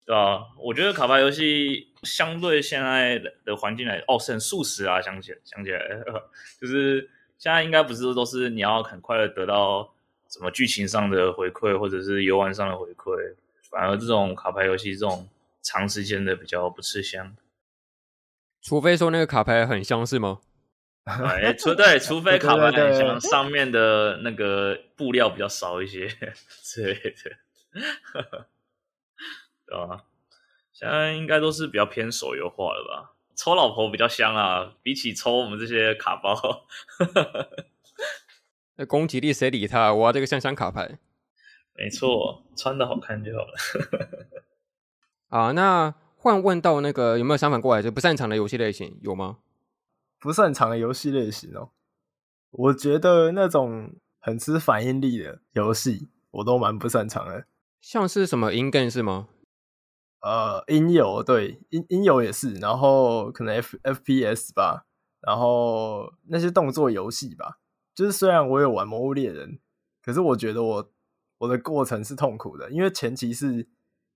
[0.06, 5.80] 对啊，我觉得卡牌游戏相对现在的环境来，哦，是很速食啊，想起来想起来，
[6.62, 9.92] 就是现在应该不是都是你要很快的得到
[10.30, 13.36] 什么剧情上的回馈，或者是游玩上的回馈，
[13.72, 15.28] 反而这种卡牌游戏这种
[15.64, 17.36] 长时间的比较不吃香。
[18.62, 20.42] 除非说那个卡牌很香是吗？
[21.06, 26.08] 哎，除对，除非卡牌很香，上面的那个布料比较少一些
[26.64, 27.38] 之类的。
[29.68, 30.04] 对吧？
[30.72, 33.14] 现在应该都是比较偏手游化了吧？
[33.36, 36.66] 抽老婆比较香啊，比起抽我们这些卡包。
[38.78, 39.94] 那攻击力谁理他？
[39.94, 40.98] 我要这个香香卡牌。
[41.74, 43.54] 没错，穿的好看就好了。
[45.30, 49.38] 啊，那换问到那个有没有相反过来就不擅长的游戏类型有吗？
[50.26, 51.70] 不擅长的游戏类型哦，
[52.50, 57.46] 我觉得那种很吃反应力的游戏，我都蛮不擅长的。
[57.80, 59.28] 像是什么 in game 是吗？
[60.22, 64.88] 呃，音游对，音音游也是，然后可能 F FPS 吧，
[65.22, 67.60] 然后那些动作游戏吧，
[67.94, 69.50] 就是虽然我有玩《魔物猎人》，
[70.02, 70.92] 可是我觉得我
[71.38, 73.68] 我的过程是痛苦的，因为前期是，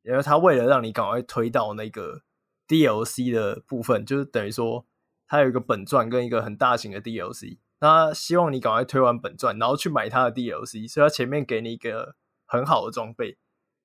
[0.02, 2.24] 因为他为了让你赶快推到那个
[2.68, 4.88] DLC 的部分，就是等于说
[5.30, 12.16] 他有一个本传跟一个很大型的 DLC，那希望你赶快推完本传，然后去买它的 DLC，所以它前面给你一个
[12.46, 13.38] 很好的装备，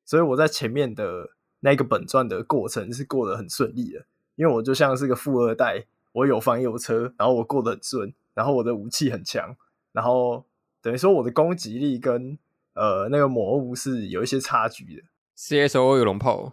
[0.04, 1.30] 所以我在前面的。
[1.60, 4.04] 那个本传的过程是过得很顺利的，
[4.34, 9.56] 因为我就像是个富二代，我有房有车，然后我过得很顺，然后我的武器很强，
[9.92, 10.44] 然后
[10.82, 12.38] 等于说我的攻击力跟
[12.74, 15.02] 呃那个魔物是有一些差距的。
[15.38, 16.52] CSO 有龙炮，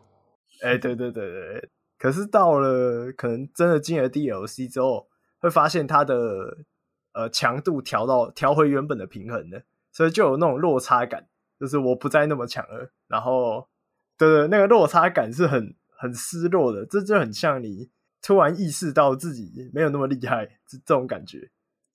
[0.61, 1.69] 哎，对对对对，
[2.01, 5.07] 可是到了可能真的进了 DLC 之后，
[5.39, 6.57] 会发现它的
[7.13, 9.61] 呃强度调到调回原本的平衡了，
[9.91, 11.27] 所以就有那种落差感，
[11.59, 13.67] 就是我不再那么强了，然后。
[14.17, 17.89] 对对，那个落差感是很很失落的，这就很像你
[18.21, 21.49] 突然意识到自己没有那么厉害，这这种感觉，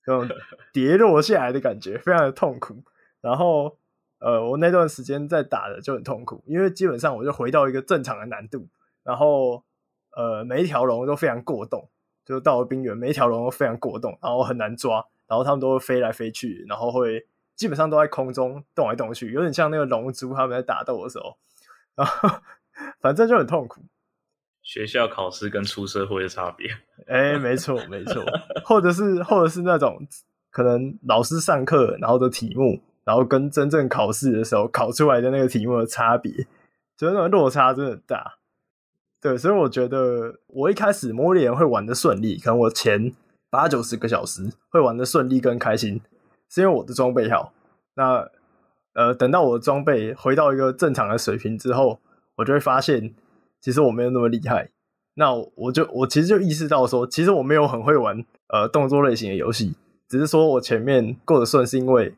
[0.04, 0.28] 这种
[0.74, 2.82] 跌落下来的感觉，非常的痛苦。
[3.20, 3.78] 然后，
[4.18, 8.66] 呃，我那段时间在打的就很痛苦，因为基本上我就回到一个正常的难度，
[9.04, 9.62] 然后，
[10.16, 11.88] 呃，每一条龙都非常过动，
[12.24, 21.36] 就到了冰原，每一条龙都非常过动，然后很难抓，然后它们都会飞来飞去，然后会基本上都在空中动来动去，有点像那个龙珠他们在打斗的时候。
[21.94, 22.28] 然后
[23.00, 23.82] 反正就很痛苦。
[24.62, 26.68] 学校考试跟出社会的差别，
[27.06, 28.24] 哎，没错没错，
[28.64, 30.08] 或者是或者是那种
[30.50, 36.32] 可能老师上课然后的题目，然后跟真正考试的时候考出来的那个题目的差别，
[36.96, 38.38] 就是那种落差真的很大。
[39.26, 43.12] 对，所以我觉得我一开始摸脸会玩的顺利，可能我前
[43.50, 46.00] 八九十个小时会玩的顺利跟开心，
[46.48, 47.52] 是因为我的装备好。
[47.96, 48.30] 那
[48.94, 51.98] 呃，等到我的装备回到一个正常的水平之后，
[52.36, 53.12] 我就会发现，
[53.60, 54.70] 其实我没有那么厉害。
[55.14, 59.74] 那我就我其实就意识到说，其实我没有很会玩呃动作类型的游戏，
[60.08, 62.14] 只是说我前面过得顺，是因为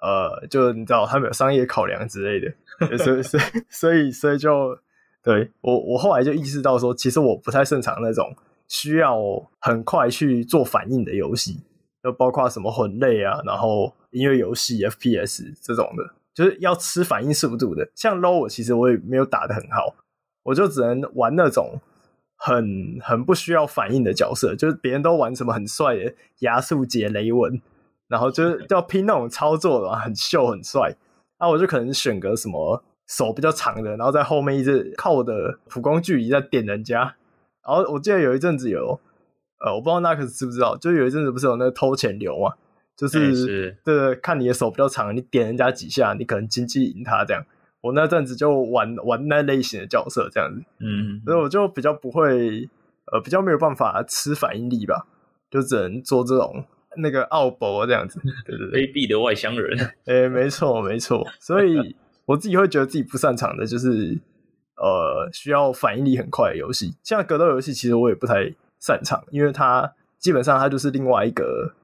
[0.00, 4.78] 呃，就你知道他们有商业考量之类的， 所以所以所以所以就
[5.22, 8.34] 对我我后来就意识到说，其实我不太擅长那种
[8.68, 9.18] 需要
[9.60, 11.62] 很快去做反应的游戏。
[12.00, 17.90] 就包括什么魂类啊，然后音乐游戏、FPS 这种的，就是要吃反应速度的。
[17.96, 19.96] 像 LOL，我其实我也没有打得很好，
[20.44, 21.80] 我就只能玩那种
[22.36, 27.60] 很很不需要反应的角色，就是别人都玩什么很帅的亚速杰雷文，
[28.06, 30.94] 然后就是 要拼那种操作的，很秀很帅。
[31.40, 37.16] 那我就可能选个什么手比较长的，然后在后面一直靠我的普攻距离在点人家。
[37.66, 39.00] 然后我记得有一阵子有。
[39.60, 42.54] 呃，我不知道 Nax 知不知道，就有一阵子不是有那个偷钱流嘛，
[42.96, 43.44] 就是，
[43.84, 47.44] 对，对对，看你的手比较长，你点人家几下，你可能经济赢他这样。
[47.80, 52.70] 我那阵子就玩玩那类型的角色这样子，嗯，所以我就比较不会，
[53.10, 55.08] 呃，比较没有办法吃反应力吧，
[55.50, 56.64] 就只能做这种
[56.98, 61.96] 那个奥博这样子，对对对，卑鄙的外乡人，哎、欸，没错没错，所以
[62.28, 64.20] 我自己会觉得自己不擅长的就是，
[64.76, 68.54] 呃，需要反应力很快的游戏，像格斗游戏，其实我也不太。
[68.80, 71.74] 擅长，因为它基本上它就是另外一个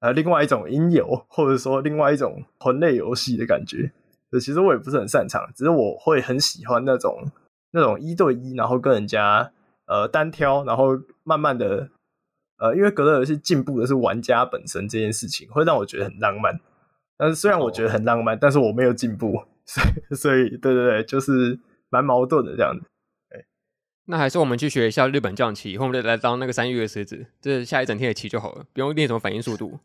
[0.00, 3.92] 呃，另外一种音游，或者说另外一种魂类游戏的感觉。
[4.32, 7.30] 其实我也不是很擅长，只是我会很喜欢那种
[7.70, 9.52] 那种一对一，然后跟人家
[9.86, 11.88] 呃单挑，然后慢慢的
[12.58, 16.58] 呃，因为格斗游戏进步的是玩家本身这件事情，会让我觉得很浪漫。
[17.16, 22.86] 但是虽然我觉得很浪漫，但是我没有进步，所以所以对对对，就是蛮矛盾的这样子。
[24.06, 29.78] 那还是我们去学一下日本将棋，以后我们再来当那个三月的狮子，这下一整天的棋就好了，不用练什么反应速度。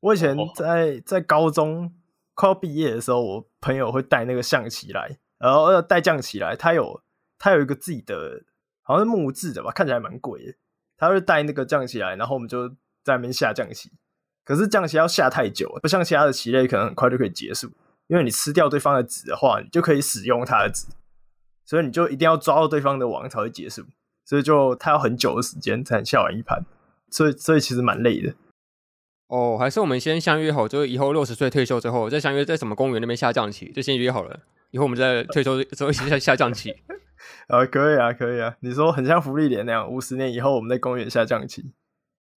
[0.00, 1.92] 我以前在在高中
[2.32, 7.02] 快要毕业的时候，我朋友会带那个象棋来，然后要带将棋来，他有
[7.38, 8.44] 他有一个自己的，
[8.80, 10.54] 好像是木质的吧，看起来蛮贵的。
[10.96, 12.70] 他会带那个将棋来，然后我们就
[13.02, 13.90] 在那边下象棋。
[14.42, 17.70] 可是将棋要下太久，不像其他的棋类，可能很快就可以结束。
[18.08, 20.88] 因为你吃掉对方的子的话，你就可以使用他的子，
[21.64, 23.84] 所以你就一定要抓到对方的王才会结束。
[24.26, 26.64] 所以就他要很久的时间才能下完一盘，
[27.10, 28.34] 所以所以其实蛮累的。
[29.26, 34.40] 哦，还是我们先相约好，就是以后六十岁退休之后再相约在什么公园那边下降棋，就先约好了。
[34.70, 36.74] 以后我们在退休之后一起下下象棋。
[37.48, 38.56] 啊，可以啊，可以啊。
[38.60, 41.72] 你说很像福利连那样，五十年以后我们在公园下降棋，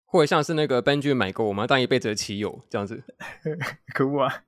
[0.06, 3.02] 或者像是那个 Benji 买过我们要当一辈子的棋友这样子。
[3.94, 4.42] 可恶啊！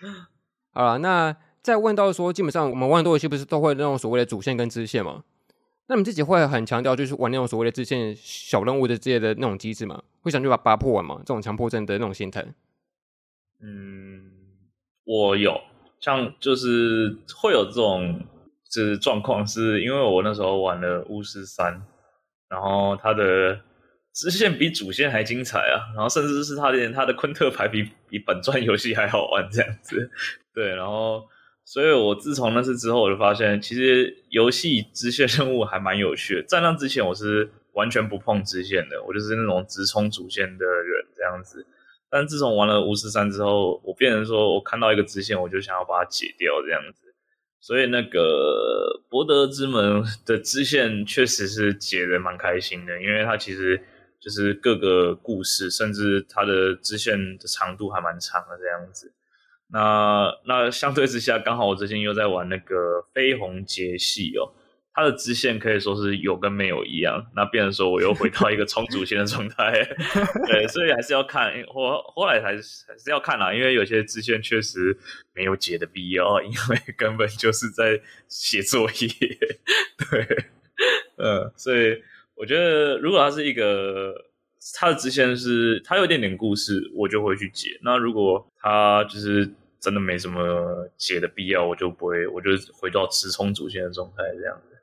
[0.72, 5.24] 好了，那再问到说，基本上我们玩多游戏不是都会那种所谓的主线跟支线吗？
[5.86, 10.02] 那你们自己会很强调就是玩那种所谓的支线小任务的这些的那种机制吗？
[10.22, 11.16] 会想去把它破完吗？
[11.18, 12.46] 这种强迫症的那种心态？
[13.60, 14.30] 嗯，
[15.04, 15.60] 我有，
[15.98, 18.24] 像就是会有这种
[18.70, 21.82] 就是状况，是因为我那时候玩了巫师三，
[22.48, 23.60] 然后它的
[24.12, 30.10] 支线比主线还精彩啊， 然后甚至是他连他的昆特牌比比本传游戏还好玩这样子，
[30.54, 31.22] 对，然后。
[31.62, 36.42] 所以我自从那次之后，我就发现其实游戏支线任务还蛮有趣的。
[36.48, 41.64] 在那之前，我是完全不碰支线的，我就是那种直冲主线的人这样子。
[42.10, 47.14] 但自从玩了巫师三之后，我变成说我看到一个支线，我就想要把它解掉这样子。
[47.60, 53.80] 所以那个博德之门的支线确实是解的蛮开心的，因为它其实
[54.20, 59.12] 就是各个故事，甚至它的支线的长度还蛮长的这样子。
[59.72, 64.52] 那那相对之下，刚好我最近又在玩那个绯红杰系哦，
[64.92, 67.24] 它的支线可以说是有跟没有一样。
[67.36, 69.72] 那变成说我又回到一个冲主线的状态，
[70.48, 71.52] 对，所以还是要看。
[71.68, 74.98] 后后来还是还是要看啦，因为有些支线确实
[75.34, 79.08] 没有解的必要，因为根本就是在写作业。
[80.10, 80.44] 对，
[81.16, 82.02] 呃，所以
[82.40, 84.14] 我觉得如果它是一个
[84.74, 87.78] 它的支线是它有一点点故事，我就会去解。
[87.82, 89.46] 那如果它就是
[89.78, 94.76] 真的没什么解的必要，我就不会，我就回到直冲主线的状态这样子。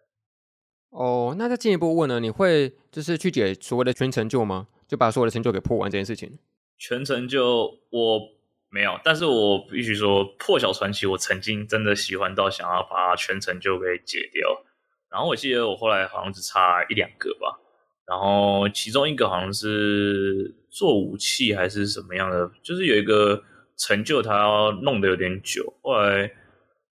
[0.92, 2.20] 哦，那再进一步问呢？
[2.20, 4.68] 你会就是去解所谓的全成就吗？
[4.88, 6.38] 就把所有的成就给破完这件事情？
[6.78, 8.22] 全成就我
[8.70, 14.64] 没有，但是我必须说，破晓传奇我曾经真的喜欢到想要把全成就给解掉。
[15.12, 17.60] 然后我记得我后来好像只差一两个吧，
[18.06, 23.44] 然后其中一个好像是做武器还是什么样的，就是有一个。
[23.80, 26.28] 成就他要弄得有点久，后来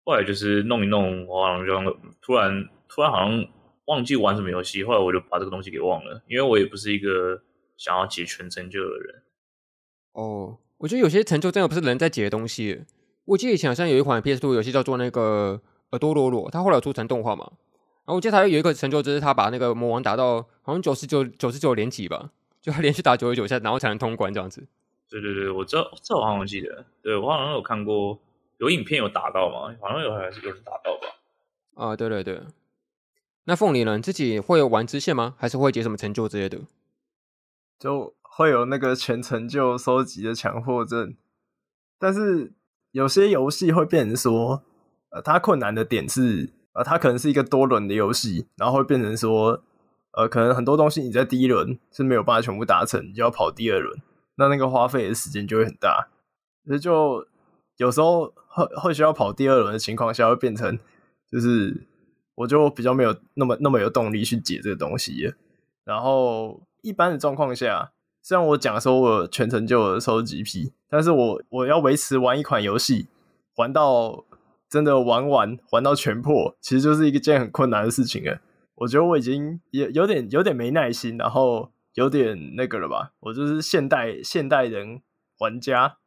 [0.03, 3.45] 后来就是弄一弄，我好像就突然突然好像
[3.85, 7.39] 忘记玩什么游戏，后来我就把这个东西给忘了，因为我也不是一个
[7.77, 9.23] 想要解全成就的人。
[10.13, 12.83] 哦，我觉得有些成就真的不是人在解的东西。
[13.25, 17.51] 我记得以前好像有一款 PS2 游戏叫做那个耳朵罗罗，它后来有出成动画嘛，
[18.11, 22.29] 后我记得他有一个成就就是他把那个魔王打到好像九十九九十九连击吧，
[22.61, 24.67] 就他连续打九十九下，然后才能通关这样子。
[25.09, 28.17] 对对对，我知道，这我好像记得，对我好像有看过，
[28.57, 29.75] 有影片有打到吗？
[29.81, 31.07] 好像有还是有人打到吧？
[31.75, 32.41] 啊，对对对。
[33.45, 33.99] 那凤梨呢？
[33.99, 35.33] 自己会有玩支线吗？
[35.37, 36.59] 还是会解什么成就之类的？
[37.79, 41.15] 就会有那个全成就收集的强迫症，
[41.97, 42.53] 但是
[42.91, 44.63] 有些游戏会变成说，
[45.09, 49.61] 呃，它困难的点是，呃，它可能是一个多轮的游戏，然后会变成说，
[50.13, 53.99] 呃，可能很多东西你在第一轮是没有办法全部达成，你就要跑第二轮。
[54.35, 56.07] 那那个花费的时间就会很大，
[56.63, 57.27] 那就
[57.77, 60.79] 有时候会会需要跑第二轮的情况下，会变成
[61.29, 61.85] 就是
[62.35, 65.33] 我就比较没有那么那么有动力去解这个东西。
[65.83, 67.91] 然后一般的状况下，
[68.23, 73.09] 虽然我讲说我全程就收集癖，但是我我要维持玩一款游戏
[73.57, 74.23] 玩到
[74.71, 78.39] 真的玩完玩到全破，其实就是一件很困难的事情了。
[78.73, 81.69] 我觉得我已经也有点有点没耐心，然后。
[81.95, 83.11] 有点那个了吧？
[83.19, 85.01] 我就是现代现代人
[85.39, 85.97] 玩家，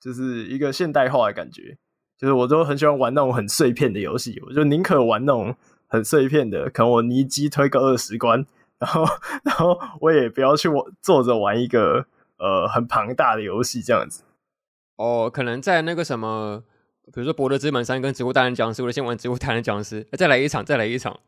[0.00, 1.78] 就是一个现代化的感觉。
[2.16, 5.56] 就是我都很喜欢玩那种很碎片的游戏，我就宁可玩那种
[5.88, 8.46] 很碎片的，可能我尼基推个二十关，
[8.78, 9.04] 然后
[9.42, 12.06] 然后我也不要去我坐着玩一个
[12.38, 14.22] 呃很庞大的游戏这样子。
[14.94, 16.62] 哦，可能在那个什么，
[17.12, 21.20] 比如说《博德之门三》跟《植物大战僵尸》，我先玩《植物大战僵尸》，再来一场，再来一场。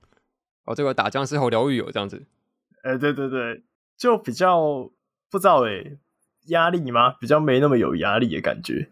[0.65, 2.25] 哦，这个打僵尸好疗愈哦，这样子。
[2.83, 3.63] 哎、欸，对对对。
[3.97, 4.91] 就比较
[5.31, 5.99] 不知道哎、欸，
[6.49, 7.15] 压力吗？
[7.21, 8.89] 比较没那么有压力的感觉。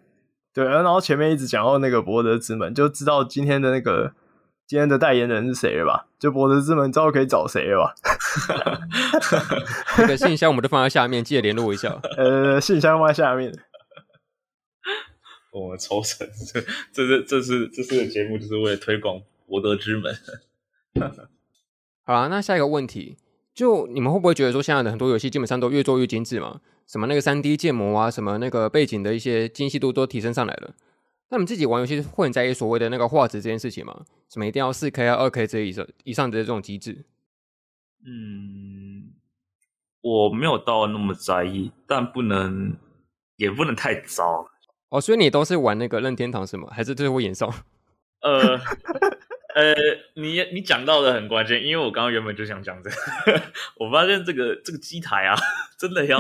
[0.53, 4.15] 对，然后前面一直讲到那个博德之门，就知道今天的那个
[4.67, 6.07] 今天的代言人是谁了吧？
[6.19, 7.95] 就博德之门知道可以找谁了吧？
[9.99, 12.01] 那个信箱我们都放在下面，记得联络一下。
[12.17, 13.53] 呃，信箱放在下面。
[15.61, 16.61] 我们抽成，这
[16.93, 20.15] 这是这是这是个节目，就是为了推广博德之门。
[22.05, 23.17] 好啦，那下一个问题，
[23.55, 26.61] 就你们会不会觉得说，现在的很多游戏基本上都越做越精致嘛？
[26.87, 30.75] 什么那个三 D 建模啊，什么那个背景的一些精细度都提升上来了。
[31.31, 34.05] 那你们自己玩游戏会很在意所谓的那个画质这件事情吗？
[34.29, 37.05] 什么一定要四 K 啊、二 K 这以上以上的这种机制？
[38.05, 39.15] 嗯，
[40.03, 42.77] 我没有到那么在意，但不能
[43.37, 44.49] 也不能太糟。
[44.89, 46.69] 哦，所以你都是玩那个任天堂是吗？
[46.71, 47.53] 还是最后演奏？
[48.23, 48.59] 呃
[49.55, 49.75] 呃，
[50.15, 53.43] 你你讲到的很关键，因为我刚刚原本就想讲这个，
[53.79, 55.35] 我发现这个这个机台啊，
[55.79, 56.19] 真的要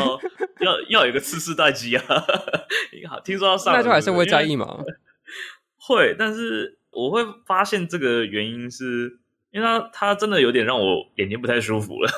[0.60, 2.02] 要要有一个次世代机啊。
[3.08, 4.82] 好，听说要上，那就还是会在意吗？
[5.76, 9.18] 会，但是我会发现这个原因是
[9.50, 12.10] 因为它它真的有点让我眼睛不太舒服了，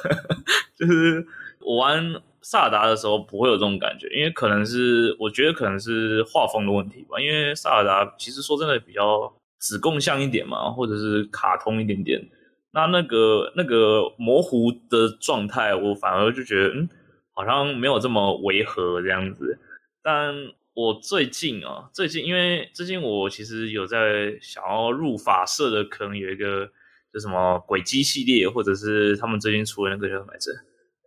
[0.78, 1.26] 就是
[1.68, 2.22] 我玩。
[2.40, 7.20] 萨尔达的时候不会有这种感觉，因为可能是我觉得可能是画风的问题吧。
[7.20, 12.26] 因为萨尔达其实说真的比较子供像一点嘛，或者是卡通一点点。
[12.70, 16.88] 那那个那个模糊的状态，我反而就觉得嗯，
[17.34, 19.58] 好像没有这么违和这样子。
[20.00, 20.32] 但
[20.74, 26.70] 我最近啊，最近因为最近我其实有在想要入法社的坑，有一个
[27.12, 30.52] 就什么鬼机系列，或者是他们最近出的那个叫什么来着？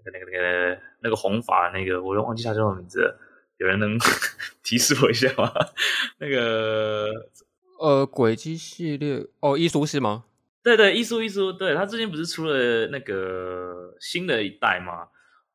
[0.05, 3.19] 那个那个那个红发那个，我都忘记他叫什么名字了，
[3.57, 3.97] 有人能
[4.63, 5.51] 提示我一下吗？
[6.19, 7.11] 那个
[7.79, 10.25] 呃，轨迹系列哦，伊苏是吗？
[10.63, 15.07] 对对，伊苏伊苏，对，他最近不是出了那个新的一代吗？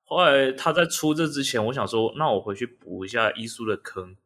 [0.05, 4.17] 后来他在出这之前，我想说，那我回去补一下伊苏的坑。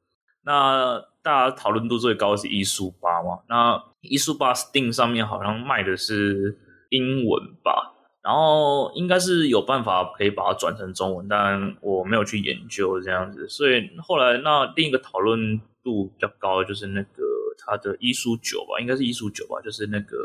[0.43, 3.41] 那大家讨论度最高的是伊苏八嘛？
[3.47, 6.59] 那伊苏八 Steam 上面好像卖的是
[6.89, 7.93] 英文吧？
[8.23, 17.23] 然后应该是有办法可以把它转成中文，但我没有去研究这样子，所以后来那另一个讨论度比较高的就是那个
[17.59, 20.19] 他的伊苏九吧，应该是伊苏九吧，就是那个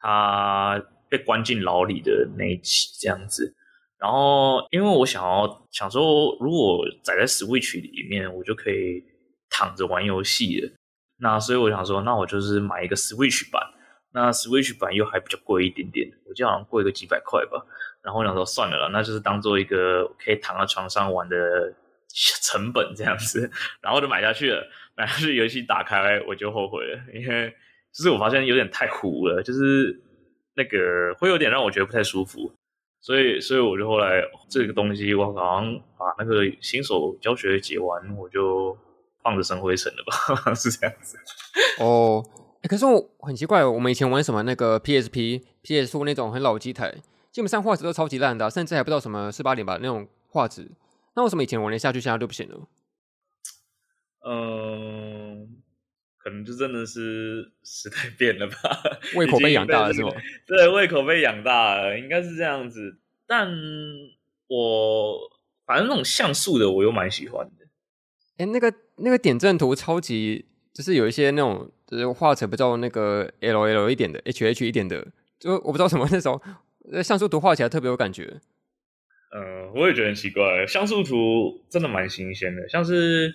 [0.00, 3.54] 他被关进牢里的那一期这样子。
[3.98, 9.00] 然后因为我想要想说，如果载在 Switch 里面，我就可以
[9.48, 10.72] 躺着玩游戏了。
[11.20, 13.62] 那所以我想说，那我就是买一个 Switch 版。
[14.12, 17.64] 那 Switch 版又还比较贵一点点，我记得好像贵个几百块吧。
[18.02, 21.72] 然后我想说算了啦，那就是当做一个可以躺在床上玩的
[22.42, 23.50] 成本这样子，
[23.80, 24.62] 然后就买下去了。
[24.94, 27.48] 买下去游戏打开我就后悔了，因为
[27.92, 29.98] 就是我发现有点太糊了，就是
[30.54, 32.52] 那个会有点让我觉得不太舒服。
[33.00, 38.76] 所以，所以我就后来这个东西我好像把那个新手教学解完，我就
[39.22, 40.04] 放着生灰尘了
[40.44, 41.16] 吧， 是这样子。
[41.78, 42.22] 哦。
[42.62, 46.94] 欸、可是我很奇怪，我们以前玩什么那个 PSP、PS2 那种很老机台，
[47.32, 50.70] 基本上画质都超级烂的，啊，甚至还不知道什么四八零吧那种画质。
[51.16, 52.68] 那为什么以前玩得下去，现在就不行了？
[54.24, 55.56] 嗯，
[56.18, 58.54] 可能就真的是时代变了吧，
[59.16, 60.12] 胃口被养大了是吗？
[60.46, 62.96] 对，胃口被养大了，应该是这样子。
[63.26, 63.52] 但
[64.46, 65.18] 我
[65.66, 67.64] 反正那种像素的，我又蛮喜欢的。
[68.36, 70.46] 哎、欸，那个那个点阵图超级。
[70.74, 75.06] 就是有一些那种，就是画成比较那个 L L 一点的，H H 一点的，
[75.38, 76.40] 就我不知道什么 那时候
[77.02, 78.40] 像素图画起来特别有感觉。
[79.34, 82.66] 嗯，我也觉得很奇怪，像素图真的蛮新鲜的。
[82.68, 83.34] 像是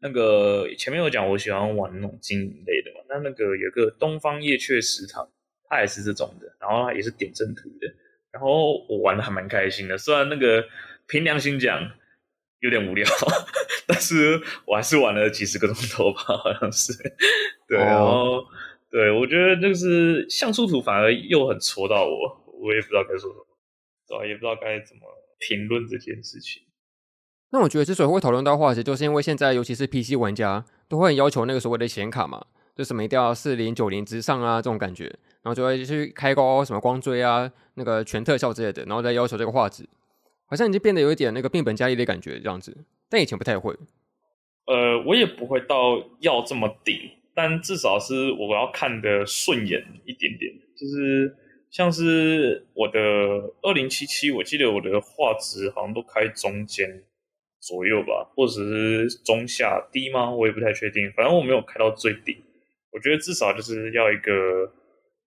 [0.00, 5.28] 那个前面有讲，我喜欢玩那种经营类的嘛，那那个有个东方夜雀食堂，
[5.68, 7.92] 它也是这种的，然后它也是点阵图的，
[8.30, 9.98] 然后我玩的还蛮开心的。
[9.98, 10.64] 虽然那个
[11.08, 11.90] 凭良心讲
[12.66, 13.08] 有点无聊。
[13.88, 16.92] 但是我还是玩了几十个钟头吧， 好像是。
[17.68, 18.44] 对，然后
[18.90, 23.46] 对，我觉得就是像素图反而又很戳到我，我也不知道该说什么，
[24.08, 25.02] 对，也不知道该怎么
[25.38, 26.62] 评论这件事情。
[27.50, 32.44] 那我觉得之所以会讨论到画质，就是因为现在尤其是 PC 玩家都会很要求那个所谓的显卡嘛，
[32.74, 35.04] 就什么一定要四零九零之上啊这种感觉，
[35.42, 39.88] 然后就会去开高什么光追啊，那个全特效之类的，然后再要求这个画质。
[40.46, 42.76] 好像已经变得有一点那个变本加厉的感觉这样子，
[43.10, 43.74] 但以前不太会。
[44.66, 46.98] 呃，我也不会到要这么顶，
[47.34, 50.52] 但至少是我要看的顺眼一点点。
[50.76, 51.36] 就是
[51.70, 53.00] 像是我的
[53.62, 57.04] 二零七七，我记得我的画质好像都开中间
[57.60, 60.30] 左右吧，或者是中下低吗？
[60.30, 61.12] 我也不太确定。
[61.12, 62.36] 反正我没有开到最顶。
[62.90, 64.72] 我觉得至少就是要一个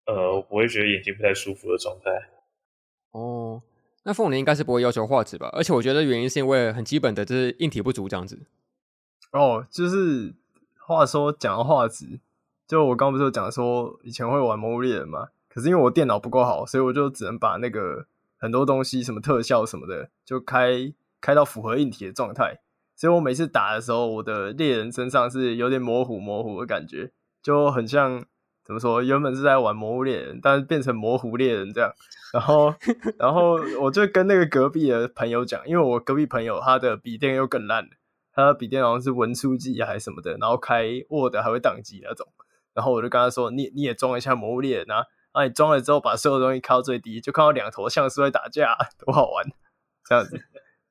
[0.05, 2.11] 呃，我不会觉得眼睛不太舒服的状态。
[3.11, 3.61] 哦。
[4.09, 5.49] 那凤梨应该是不会要求画质吧？
[5.53, 8.39] 而且我觉得原因是因为很基本的，就是硬体不足这样子。
[9.31, 10.33] 哦，就是
[10.79, 12.19] 话说讲到画质，
[12.67, 18.07] 就我刚不是有讲说以前会玩《魔物猎人》嘛，可是因为我电脑不够好，所以我就只能把那个
[18.39, 20.91] 很多东西，什么特效什么的，就开
[21.21, 22.61] 开到符合硬体的状态。
[22.95, 27.11] 所以我每次打的时候，我的猎人身上是有点模糊模糊的感觉，
[27.43, 28.25] 就很像
[28.69, 29.01] 怎么说？
[29.01, 31.91] 原本是在玩《魔物猎人》，但是变成模糊猎人这样。
[32.31, 32.71] 然后，
[33.17, 37.89] 然后我就跟那个隔壁的朋友讲，因为我隔壁朋友他的笔电又更烂了，
[38.31, 42.27] 他的笔电好像是文书机还是什么的，然后开 Word 还会宕机那种。
[42.75, 44.97] 然后我就跟他说：“你你也装一下《魔物猎人》啊，
[45.33, 49.43] 然后你装了之后，把所有东西开到最低，就看到两头像素在打架， 多好玩！
[50.07, 50.39] 这样子，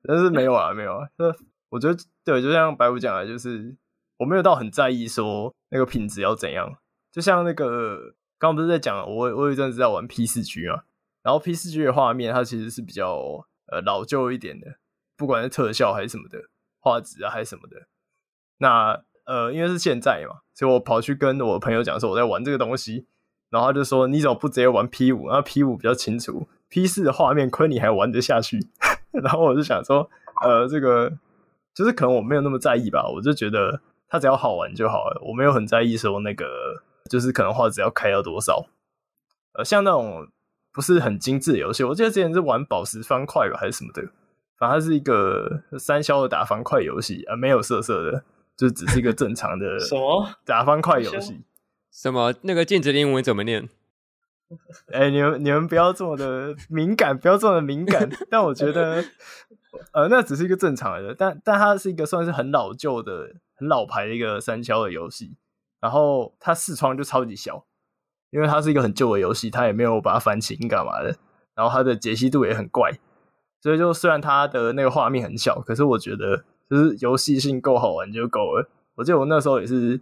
[0.03, 1.07] 但是没有啊，没有啊。
[1.16, 1.33] 那
[1.68, 3.76] 我觉得对，就像白虎讲的，就是
[4.16, 6.76] 我没有到很在意说那个品质要怎样。
[7.11, 10.84] 就像那个刚刚不是在讲，我我有一阵子在玩 P 四 G 啊，
[11.22, 14.76] 然后 P 四 G 的画面它其实是比较呃老旧一点的，
[15.16, 16.38] 不管是特效还是什么的，
[16.80, 17.86] 画质啊还是什么的。
[18.59, 23.06] 那呃，因为是现在嘛，所以我跑去跟我朋友讲说我在玩这个东西，
[23.50, 25.28] 然后他就说你怎么不直接玩 P 五？
[25.28, 28.59] 然后 P 五比较清楚，P 四的画面亏你还玩得下去。
[29.12, 30.09] 然后我就想说，
[30.42, 31.12] 呃，这个
[31.74, 36.46] 就是可能我没有那么在意吧，我就觉得它只要好玩就好了，我没有很在意说那个
[37.09, 38.66] 就是可能画质要开到多少。
[39.54, 40.28] 呃，像那种
[40.72, 44.02] 不是很精致的游戏，我记得之前是玩宝石方块吧，还是什么的，
[44.56, 48.24] 反正它是一个三消的打方块游戏，啊，没有色色的。
[48.56, 51.44] 就只是一个正常的什么打方块游戏，
[51.92, 53.68] 什么那个镜子的英文怎么念？
[54.92, 58.11] 哎、欸，你们你们不要这么的敏感，不要这么的敏感。
[58.28, 59.04] 但我觉得，
[59.92, 65.36] 呃，那只是一个正常的，但但它是一个算是很老旧的、很老牌的一个三消的游戏。
[65.81, 67.64] 然后它视窗就超级小，
[68.31, 71.16] 因为它是一个很旧的游戏，它也没有把它翻新干嘛的。
[71.55, 72.93] 然后它的解析度也很怪，
[73.61, 76.45] 所以就虽然它的那个画面很小，可是我觉得。
[76.70, 78.68] 就是游戏性够好玩就够了。
[78.97, 79.99] 我记得我那时候也是，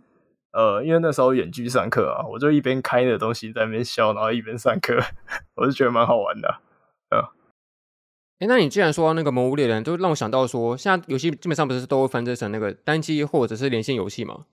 [0.51, 4.99] 呃，因为那时候远距上课啊，我就一边开那东西在那边笑，然后一边上课，
[5.55, 6.49] 我就觉得蛮好玩的。
[7.11, 7.21] 呃，
[8.41, 14.47] 哎，那你既然说那个《魔物猎人》，就让我想到说，现在游戏基本上不是都会分成那个单机或者是连线游戏吗？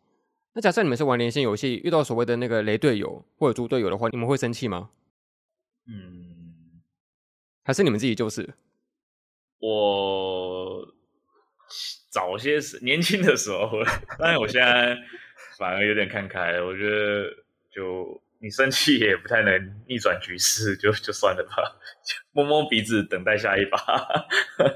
[0.54, 4.90] 那假设你们是玩连线游戏，遇到所谓的那个雷队友或者猪队友的话，你们会生气吗？
[5.88, 6.82] 嗯，
[7.64, 8.54] 还是你们自己就是？
[9.60, 10.94] 我。
[12.12, 13.72] 早些时年轻的时候，
[14.20, 14.96] 但是我现在
[15.58, 16.62] 反而有点看开。
[16.62, 17.28] 我觉得
[17.72, 21.76] 就你生气也不太能逆转局势，就就算了吧，
[22.32, 23.80] 摸摸鼻子等待下一把。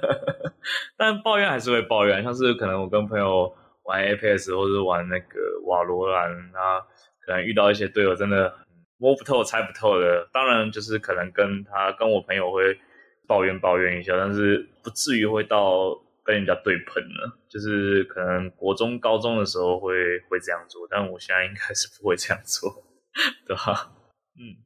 [0.98, 3.56] 但抱怨还是会抱怨，像是可能我跟朋友
[3.88, 6.80] 玩 Apex 或者玩那个瓦罗兰啊，
[7.26, 8.54] 可能遇到一些队友真的
[8.98, 10.30] 摸不透、猜不透的。
[10.32, 12.78] 当然就是可能跟他跟我朋友会
[13.26, 16.00] 抱怨抱怨一下，但是不至于会到。
[16.28, 22.70] 跟人家对喷了，就是可能国中、高中的时候会会这样做，但我现在应该是不会这样做，
[23.48, 23.94] 对吧？
[24.36, 24.60] 嗯，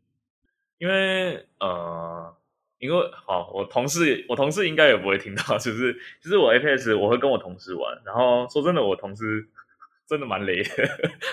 [0.80, 2.36] 因为呃，
[2.82, 9.48] 因为好，我同事，我同事应该也不会听到，就是就是我 Apex 我会跟我同事玩，然后说真的，我同事
[10.06, 10.70] 真的蛮雷的，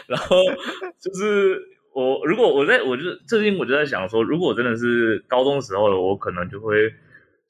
[0.06, 0.36] 然后
[1.00, 1.60] 就是
[1.92, 6.94] 我如果我在我就最近我就在想说，如果真的是高中时候的我，可能就会。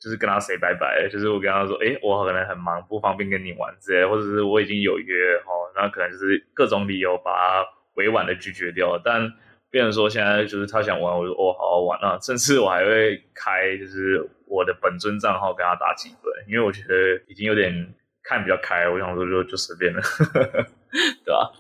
[0.01, 8.97] 就是跟他 say 拜拜，就是我跟他说，哎、我可能很忙，不方便跟你玩之类，或者是我已经有约哦，那可能就是各种理由把他委婉的拒绝掉。
[9.05, 9.33] 但
[9.71, 16.95] 变成说现在就是他想玩，我就哦好好玩啊，甚至我还会开就是我的本尊账号跟他打几分，因为我觉得
[17.29, 20.01] 已经有点看比较开，我想说就就随便了，
[21.25, 21.53] 对吧？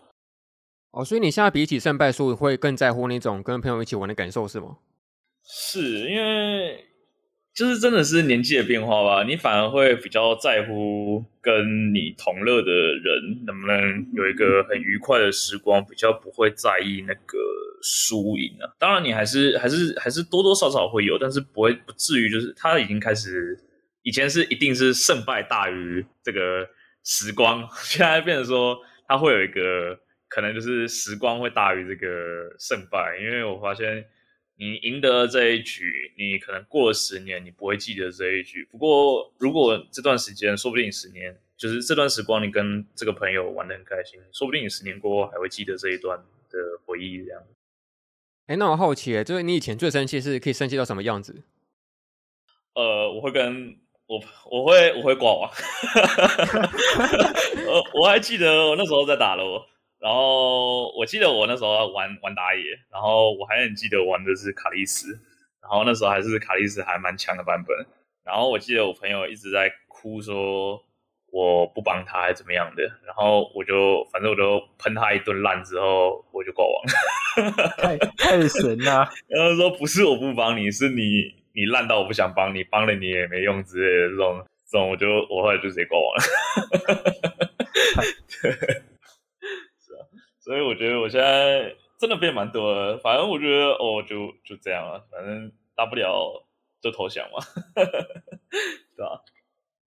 [0.92, 4.78] 哦，所以你现在比起胜败数会更在乎那种跟朋友一起玩的感受是吗？
[5.44, 6.84] 是因为。
[7.54, 17.36] 就是真的是年纪的变化吧，你反而会比较在乎跟你同乐的人能不能有一个很愉快的时光，比较不会在意那个
[17.82, 18.68] 输赢啊。
[18.78, 23.58] 当然，你还是还是还是多多少少会有，但是不会不至于就是他已经开始，
[24.02, 26.68] 以前是一定是胜败大于这个
[27.04, 29.98] 时光，现在变成说他会有一个
[30.28, 34.04] 可能就是时光会大于这个胜败，因为我发现。
[34.60, 38.66] 你赢得了这一局，你可能过了十年，你不会记得这一局。
[38.68, 46.18] 不过，如果这段时间，说不定十年，就是这段时光，你跟这个朋友玩得很开心，说不定你十年过后还会记得这一段
[46.50, 47.24] 的回忆。
[47.24, 47.40] 这样。
[48.48, 51.44] 哎，那我好奇，就是你以前最生气是可以生气到什么样子？
[52.74, 53.76] 呃，我会跟
[54.06, 54.18] 我，
[54.50, 55.50] 我会，我会挂网。
[57.68, 59.62] 我我还记得我那时候在打楼。
[59.98, 65.12] 然后我记得我那时候玩玩打野，然后我还很记得玩的是卡莉丝，
[65.60, 67.76] 然后那时候还是卡莉丝还蛮强的版本。
[68.24, 70.82] 然后我记得我朋友一直在哭说
[71.30, 76.92] 我不不帮他还是怎么样的，然后我就反正我就喷他一顿烂之后，我就挂网了。
[77.78, 79.08] 太太神了！
[79.28, 86.22] 然后说不是我不帮你，是你你烂到我不想帮你，帮了你也没用之类的这种这种，我就我后来就直接挂网了。
[88.42, 90.02] 对，是啊，
[90.40, 92.98] 所以我觉得我现在真的变蛮多了。
[92.98, 96.44] 反正我觉得哦，就就这样了，反正大不了
[96.80, 97.38] 就投降嘛，
[97.74, 99.22] 对吧？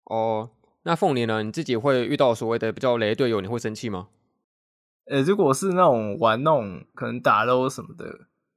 [0.06, 0.50] 哦，
[0.88, 1.42] 那凤梨呢？
[1.42, 4.10] 你自己会遇到所谓的比较雷队友，你会生气吗？
[5.10, 8.06] 呃、如果是那种玩那种可能打漏什么的，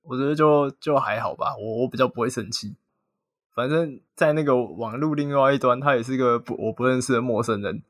[0.02, 1.56] 我觉得就就还好吧。
[1.56, 2.76] 我我比较不会生气，
[3.54, 7.82] 反正在那个网络另外一端，他也是个不我不认识的陌生人，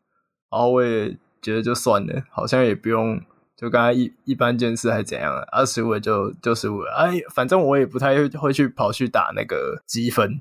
[0.51, 3.21] 然后我也觉得就算了，好像也不用
[3.57, 5.49] 就跟他一一般见识还怎样了。
[5.51, 10.41] 二十五就就十五了，哎，反正我也不太会会去跑去打那个积分，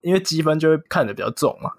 [0.00, 1.74] 因为积分就会看得比较重嘛。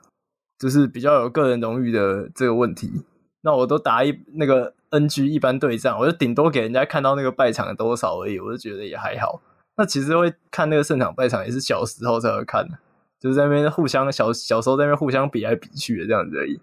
[0.61, 3.03] 就是比较有个人荣誉的这个问题，
[3.41, 9.41] 那我都打一那个 NG 一般对战，我就顶多给人家看到那个败场多少而已，我就觉得也还好。
[9.75, 12.77] 那其实会看那个胜场败场也是小时候才会看的，
[13.19, 16.59] 就是在那边互相小小时候在那边互相比来比去的这样子而已。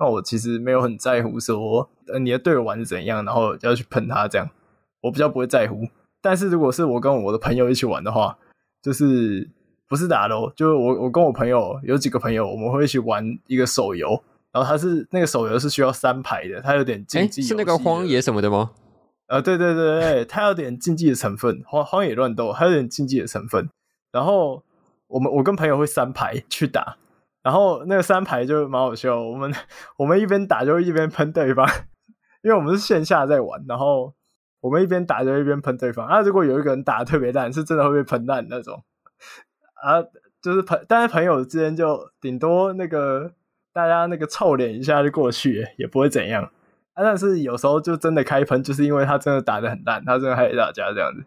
[0.00, 4.50] 那我其实没有很在乎说，呃，你的队友玩的怎样，然后要去喷他这样，
[5.02, 5.86] 我比较不会在乎。
[6.20, 8.36] 但是如果是我跟我的朋友一起玩的话，
[8.82, 9.48] 就是。
[9.90, 14.10] 不是打咯，就是我我跟我朋友有几个朋友，我们会一起玩一个手游，
[14.52, 18.70] 然后它是那个手游是需要三排的，它有点竞技，是那个荒野什么的吗？
[19.26, 23.68] 呃，对对对对，它有点竞技的成分，荒荒野乱斗，还有点竞技的成分。
[24.12, 24.62] 然后
[25.08, 26.96] 我们我跟朋友会三排去打，
[27.42, 29.52] 然后那个三排就蛮好笑，我们
[29.98, 31.68] 我们一边打就一边喷对方，
[32.42, 34.14] 因为我们是线下在玩，然后
[34.60, 36.06] 我们一边打就一边喷对方。
[36.06, 38.84] 啊，如果有一个人打的特别烂，是真的会被喷烂那种。
[39.82, 40.02] 啊，
[40.42, 43.32] 就是朋，但是朋友之间就顶多那个
[43.72, 46.44] 大家那个臭脸一下就过去，也不会怎样。
[46.94, 51.24] 啊，但是有时候就真的开喷，就是因为他真的打的很烂，他真的害大家这样子。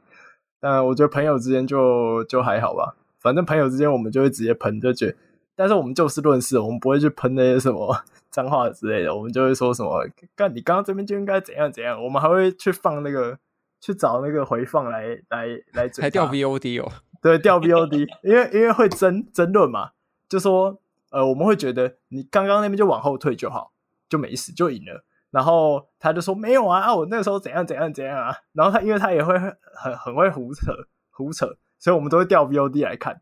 [0.60, 5.16] 但我觉得朋友之间就就还好吧，反正朋友之间我们就会直接喷，就觉得。
[5.56, 7.96] 但是我们就事论事，我们不会去喷那些什么
[8.32, 10.04] 脏话之类的，我们就会说什么，
[10.36, 12.04] 干你刚刚这边就应该怎样怎样。
[12.04, 13.38] 我们还会去放那个，
[13.80, 16.92] 去找那个回放来来来，还掉 VOD 哦。
[17.24, 19.92] 对，调 VOD，因为因为会争争论嘛，
[20.28, 20.78] 就说
[21.10, 23.72] 呃，我们会觉得你刚刚那边就往后退就好，
[24.10, 25.06] 就没事，就赢了。
[25.32, 28.36] 然后他就说没有啊，啊，我那个时候怎样怎样怎样啊。
[28.52, 30.74] 然后他因为他也会很很会胡扯
[31.12, 33.22] 胡扯，所以我们都会调 VOD 来看。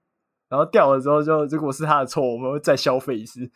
[0.49, 3.49] 然后调了之后就，如果是他的错，我们会再消费一次，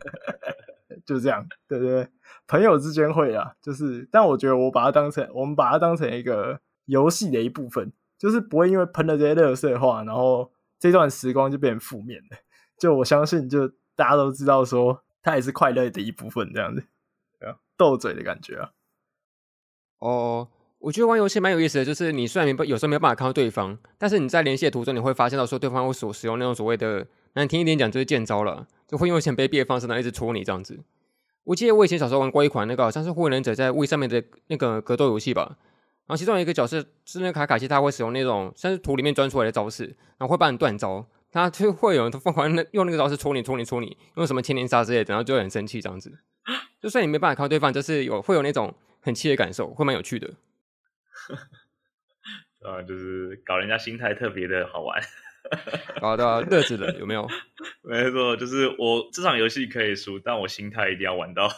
[1.06, 2.08] 就这样，对对对，
[2.46, 7.90] 朋友之间会啊，就是，但我觉得我把它当成我们把它当成一个游戏的一部分。
[8.18, 12.36] 就是不会因为喷了这些垃圾话，然后这段时光就变成负面的。
[12.78, 16.84] 就我相信，就大家都知道说，它也是快乐的一部分，这样子，
[17.76, 18.70] 斗嘴的感觉啊。
[19.98, 20.48] 哦，
[20.78, 30.78] 我觉得玩游戏蛮有意思的，就是你虽然没有时候没有办法看到对方，但是你在连线途中，你会发现到说对方会所使用那种所谓的难听一点讲就是贱招了，就会用一些卑鄙的方式呢一直戳你这样子。
[31.44, 35.56] 我记得我以前小时候玩过一款那个好像是火影忍者在 Wii 上面的那个格斗游戏吧。
[36.06, 39.84] 然后其中有一个角色是那个卡卡西，他会使用那种像是土里面钻出来的招式，
[40.18, 46.18] 然后会把你断招，他就会有人疯狂用那个招式戳你戳你戳你，用什么千年杀之类的，然后就会很生气这样子。
[46.80, 50.34] 就算你没办法看到对方，就是有会有那种很气的感受，会蛮有趣的。
[52.62, 55.02] 啊，就是搞人家心态特别的好玩，
[56.00, 57.26] 搞到乐子了有没有？
[57.82, 61.48] 没错，就是我这场游戏可以输，但我心态一定要玩到，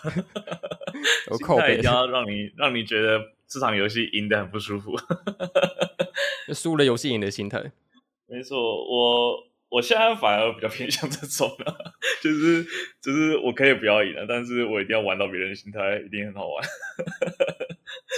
[1.30, 3.20] 有 口碑，心态一定要让你让你觉得。
[3.50, 4.94] 这场游戏赢得很不舒服，
[6.52, 7.72] 输了游戏赢的心态。
[8.26, 12.62] 没错，我我现在反而比较偏向这种了，就是
[13.00, 16.62] 就是我可以不要赢了，但是我一定要玩到别人的心态，一定很好玩。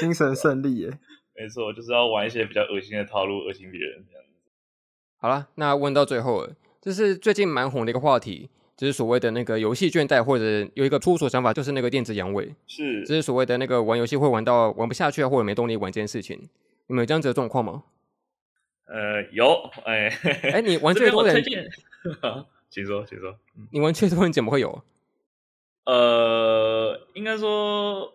[0.00, 0.90] 精神胜利耶，
[1.36, 4.29] 没错，就是要玩一些比较恶心的套路，恶心别人这样子。
[5.20, 8.50] 好了，那问到最后了，这是最近蛮红的一个话题。
[8.76, 12.54] 就是所谓的那个游戏倦怠，或者有一个粗俗想法，就是那个电子阳痿。
[12.66, 16.48] 是，这是所谓的那个玩游戏会玩到玩不下去，或者没动力玩这件事情。
[16.86, 17.82] 你们有这样子的状况吗？
[18.86, 20.08] 呃，有，哎，
[20.54, 21.44] 哎， 你玩最多的人，
[22.70, 23.36] 请说，请说。
[23.70, 24.82] 你玩最多人怎么会有？
[25.84, 28.14] 呃，应该说。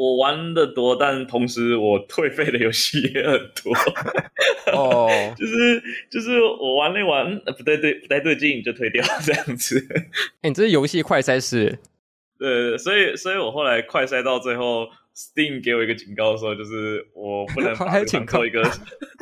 [0.00, 3.76] 我玩的多，但同时我退费的游戏也很多。
[4.72, 9.86] 哦， 就是就是我玩那玩不对对不太对劲就退掉这样子。
[9.90, 10.02] 哎、
[10.44, 11.78] 欸，你这是游戏快筛师。
[12.40, 18.62] 对，所以所以我后来快筛到最后，Steam 给我一个警告的时候，就是我不能把这款做一个。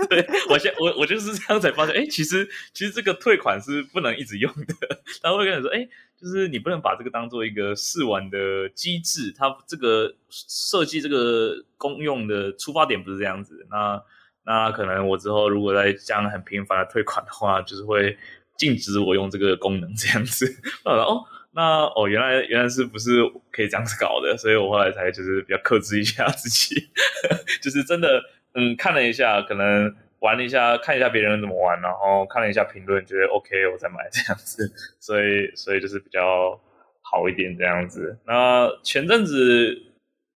[0.08, 5.00] 对我现我我就是这样才发现，哎、欸，其实其实这个退款是不能一直用的。
[5.20, 5.88] 他会跟你说，哎、欸，
[6.20, 13.64] 就是你不能把这个当做一个试玩的机制，它这个设计这个功用的出发点不是这样子。
[13.70, 14.02] 那
[14.44, 18.18] 那可能我之后如果再这样很频繁的退款的话，就是会
[18.56, 20.52] 禁止我用这个功能这样子。
[20.84, 24.36] 哦，那哦，原来原来是不是可以这样子搞的？
[24.36, 26.88] 所以我后来才就是比较克制一下自己，
[27.62, 28.20] 就是真的
[28.54, 29.94] 嗯看了一下，可能。
[30.20, 36.60] 玩了一下，看一下别人怎么玩，然后看了一下评论，觉得 OK，我再买这样子， 所以所以就是比较
[37.00, 38.18] 好一点这样子。
[38.26, 39.76] 那前阵子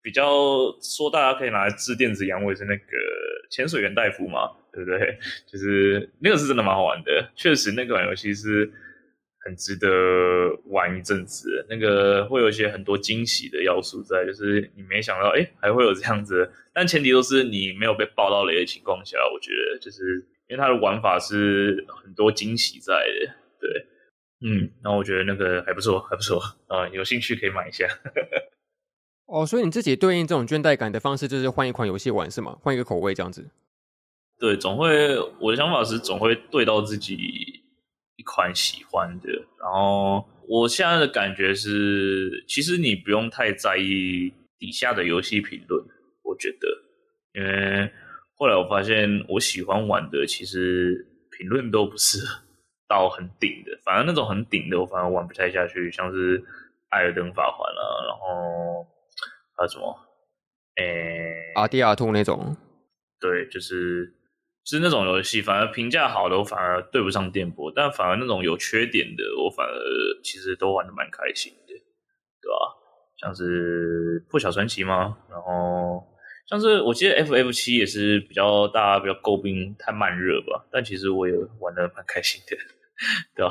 [0.03, 0.27] 比较
[0.81, 2.83] 说大家可以拿来治电子阳痿是那个
[3.51, 5.19] 潜水员大夫嘛，对不对？
[5.47, 8.71] 就是那个是真的蛮好玩的，确实那个玩游戏是。
[9.43, 9.89] 很值得
[10.67, 23.87] 玩一阵子，那个会有一些很多惊喜的要素在，就是你没想到，哎，还会有这样子，但前提都是你没有被爆到雷的情况下，我觉得就是因为它的玩法是很多惊喜在的，对，
[24.47, 26.39] 嗯，那我觉得那个还不错，还不错
[26.69, 27.87] 啊，有兴趣可以买一下。
[29.27, 32.59] 哦，所以你自己对应这种倦怠感的方式，就是换一款游戏玩是吗？
[32.61, 33.49] 换一个口味这样子？
[34.39, 37.63] 对，总会，我的想法是总会对到自己。
[38.21, 45.83] 一款喜欢的，然后我现在的感觉是，其实你不用太在意底下的游戏评论，
[46.23, 46.69] 我觉得，
[47.33, 47.91] 因为
[48.37, 52.19] 后来我发现我喜欢玩的，其实评论都不是
[52.87, 56.39] 到很顶的，反而那种很顶的，我反而玩不太下去，像是
[56.91, 58.87] 《艾尔登法环》啊，然后
[59.57, 59.99] 还有什么，
[60.77, 62.55] 诶，阿迪亚兔那种，
[63.19, 64.15] 对，就是。
[64.71, 69.75] 是那种游戏，反而评价好的我反而对不上电波，但反而那种有缺点的，我反而
[70.23, 71.75] 其实都玩得蛮开心的，
[72.41, 72.55] 对吧？
[73.17, 75.19] 像是破晓传奇吗？
[75.29, 76.07] 然后
[76.47, 82.57] 像是我记得 FF 七也是比较大家比较诟病太慢热吧，但其实我也玩得蛮开心的，
[83.35, 83.45] 对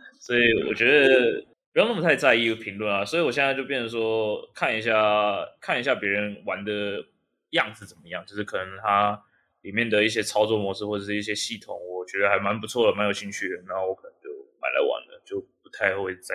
[0.18, 1.44] 所以我觉得
[1.74, 7.04] 不要那么太在意评论啊，所以我现在就变成说看一下看一下别人玩的
[7.50, 9.22] 样子怎么样，就是可能他。
[9.64, 13.56] 里面的一些操作模式或者是一些系统，我觉得还蛮不错的，蛮有兴趣的。
[13.66, 14.28] 然后我可能就
[14.60, 16.34] 买来玩了，就不太会再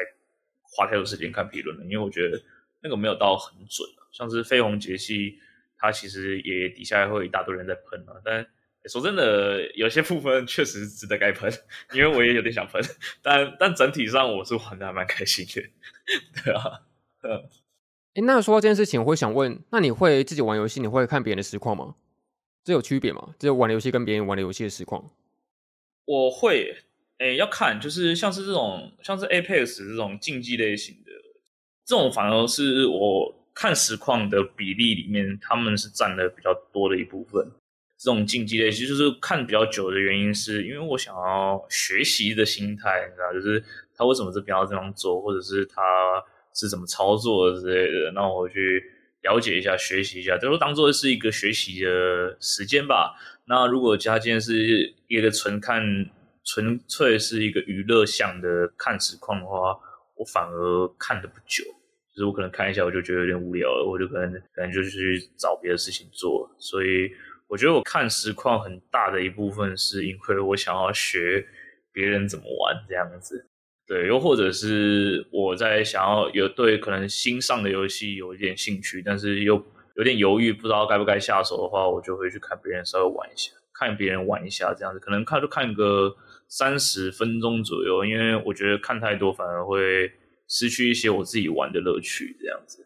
[0.64, 2.42] 花太多时间看评论了，因为我觉得
[2.82, 3.88] 那个没有到很准。
[4.12, 5.38] 像是绯红节气，
[5.78, 8.20] 它其实也底下会有一大堆人在喷啊。
[8.26, 8.44] 但
[8.86, 11.54] 说真的，有些部分确实值得该喷，
[11.94, 12.82] 因为我也有点想喷。
[13.22, 15.70] 但但整体上我是玩的还蛮开心的，
[16.44, 16.82] 对啊。
[18.16, 21.94] 哎，那说到这件事情，我会想问，那你会自己玩游戏，你会看别人的实况吗？
[22.70, 23.34] 这有区别吗？
[23.40, 25.04] 这有玩游戏跟别人玩的游戏的实况，
[26.06, 26.72] 我会
[27.18, 31.12] 诶要看，就是像是这种像是 Apex 这种竞技类型的，
[31.84, 37.44] 这种反而是我看实况的比例里面，他们是占了比较多的一部分。
[37.98, 43.64] 这种竞技类型就是看比较久的原因，是因为我想要学习的心态，你知道，就是
[43.96, 45.82] 他为什么这边要这样做，或者是他
[46.54, 48.84] 是怎么操作之类的，那我去。
[49.22, 53.16] 了解一下，学习一下，就当做是一个学习的时间吧。
[53.46, 55.82] 那如果其他今天是一个纯看、
[56.46, 59.78] 纯粹是一个娱乐向的看实况的话，
[60.16, 61.64] 我反而看的不久。
[62.14, 66.50] 就是我可能看一下，我就觉得有点无聊了，我就可能可能就去找别的事情做。
[66.60, 67.12] 所以
[67.48, 71.46] 我觉得我看实况很大的一部分是因为我想要学
[71.92, 73.49] 别人怎么玩这样子。
[73.90, 79.60] 对，又或者是我在想要有对可能新上的游戏有一点兴趣，但是又
[79.96, 86.16] 有点犹豫，不知道该不该下手的话，我就会去看别人稍微玩一下，看别人玩一下这样子，可能看就看个
[86.48, 90.12] 三十分钟左右，因为我觉得看太多反而会
[90.48, 92.86] 失去一些我自己玩的乐趣这样子。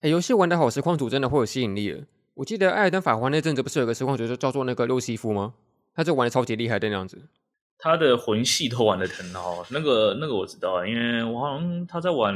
[0.00, 2.04] 哎，游戏玩得好，实况主真的会有吸引力。
[2.36, 5.52] 我记得《艾尔登法环》那阵子不是有个实况主就叫做那个六西夫吗？
[5.94, 7.18] 他就玩得超级厉害的那样子。
[7.78, 12.34] 他的魂系都玩得很好，那个那个我知道，因为我好像他在玩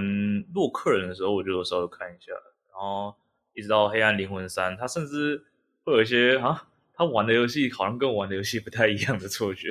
[0.54, 2.32] 洛克人的时候，我就稍微看一下，
[2.70, 3.14] 然后
[3.54, 5.42] 一直到黑暗灵魂三，他甚至
[5.82, 6.62] 会有一些啊，
[6.94, 9.68] 他玩的游戏好像跟我玩的游戏不太一样的错觉，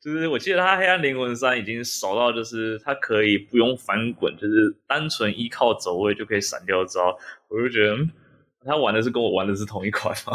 [0.00, 7.16] 就是我记得他黑暗灵魂三已经熟到就是他可以不用翻滚，就是单纯依靠走位就可以闪掉招，
[7.48, 7.96] 我就觉得
[8.64, 10.32] 他玩的是跟我玩的是同一款嘛，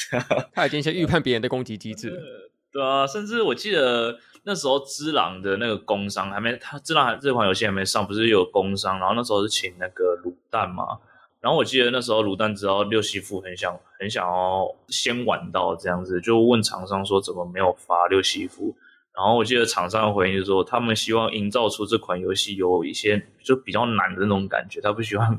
[0.54, 2.50] 他已经先预判别人的攻击机制。
[2.72, 8.98] 对啊，甚至我记得那时候《之狼》的那个工商还没，他《只狼》这款游戏还没上，不是有工商？
[8.98, 10.98] 然后那时候是请那个卤蛋嘛。
[11.40, 18.74] 然后我记得那时候卤蛋知道六西夫很想很想要先玩到这样子，就问厂商说怎么没有发六西夫。
[19.14, 25.38] 然后我记得厂商的回应就是说，他们希望营造出这款游戏有一些就比较难的那种感觉，他不希望。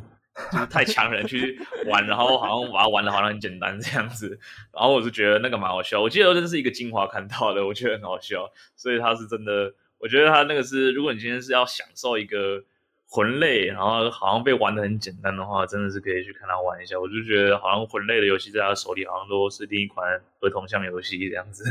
[0.51, 4.39] 就是太强人去玩，然后好像把它玩的好像很简单这样子，
[4.73, 6.01] 然后我就觉得那个蛮好笑。
[6.01, 9.73] 我记得这是一个精华看到的，我觉得很好笑，所以他是真的。
[9.99, 12.61] 我觉得他那个是，如果你今天是要享受一个
[13.07, 16.99] 魂类，然后好像被玩的很简单的话，真的是可以去看他玩一下。
[16.99, 20.05] 我就觉得好像魂类的游戏在他手里好像都是另一款
[20.41, 21.63] 儿童向游戏这样子，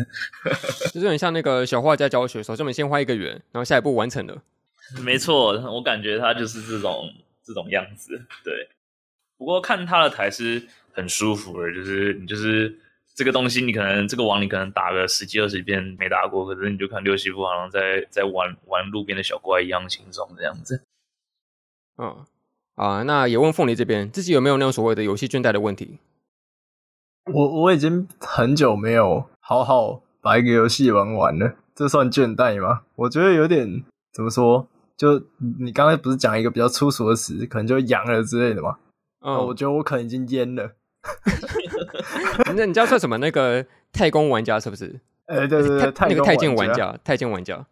[0.95, 4.43] 就是很像那个小画家教学，首先我们先画一个圆，然后下一步完成了。
[5.05, 7.13] 没错，我感觉他就是这种
[7.45, 8.21] 这种样子。
[8.45, 8.69] 对，
[9.37, 12.79] 不过看他的台是很舒服的，就是你就是。
[13.15, 20.83] 这个东西你可能这个网你可能打个十几二十遍没打过，可是你就看六西夫好像在在玩玩路边的小怪一样轻松这样子。
[21.99, 22.25] 嗯
[22.75, 25.99] 啊，那也问凤梨这边自己有没有那种所谓的游戏倦怠的问题？
[27.31, 32.85] 我我已经很久没有好好把一个游戏玩完了，这算倦怠吗？
[32.95, 34.67] 我觉得有点怎么说？
[35.03, 35.21] 就
[35.59, 38.77] 你刚才不是讲一个比较粗俗的词，可能就阳了之类的嘛？
[39.27, 40.71] 嗯，我觉得我可能已经淹了。
[42.55, 43.19] 那你知道算什么？
[43.19, 45.01] 那个太空玩家是不是？
[45.27, 47.67] 呃、欸，对对对，那个太监玩家，太监玩家，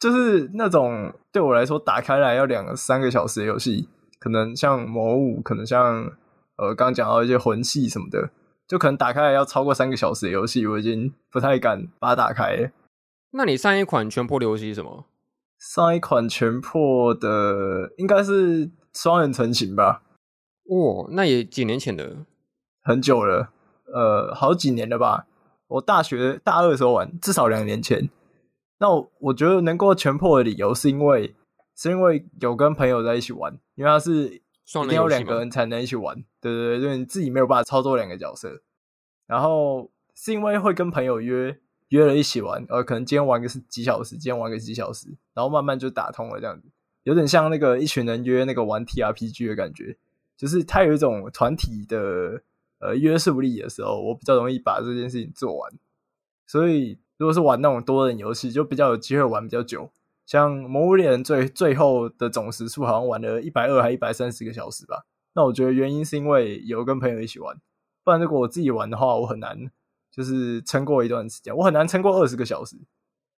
[0.00, 3.86] 就是那种对我来说打开来要两三个小时的游戏，
[4.18, 6.10] 可能像魔物，可能像
[6.56, 8.30] 呃刚刚讲到一些魂系什么的，
[8.66, 12.72] 就可能打开来要超过三个小时的游戏，我已经不太敢把它打开。
[13.32, 15.04] 那你上一款全破的游戏是什么？
[15.58, 20.02] 上一款全破的应该是双人成行吧？
[20.68, 22.24] 哦，那也几年前的。
[22.82, 23.50] 很久了，
[23.94, 25.26] 呃，好几年了吧。
[25.68, 28.10] 我大学大二的时候玩，至少两年前。
[28.78, 31.34] 那我，我觉得能够全破的理由是因为，
[31.74, 34.40] 是因为有跟朋友在一起玩，因为他是一
[34.88, 36.14] 定要两个人才能一起玩。
[36.42, 38.62] 对对对，就是你自己没有办法操作两个角色。
[39.26, 41.58] 然后是因为会跟朋友约
[41.88, 46.68] 约了一起玩，呃，可能今天玩个是几小时，今天玩个几小时，然后慢慢就打通了这样子，
[47.04, 49.96] 有点像那个一群人约那个玩 TRPG 的感觉，
[50.36, 52.42] 就是它有一种团体的。
[52.80, 55.72] 呃，约束力的时候，我比较容易把这件事情做完。
[56.46, 59.90] 所以，如果是玩那种多人游戏，就比较有机会玩比较久。
[60.26, 65.06] 像《魔物猎人》最最后的总时数好像玩了一百二还一百三十个小时吧。
[65.32, 67.56] 那我觉得原因是因为有跟朋友一起玩，
[68.02, 69.70] 不然如果我自己玩的话，我很难
[70.14, 72.76] 就是撑过一段时间，我很难撑过二十个小时。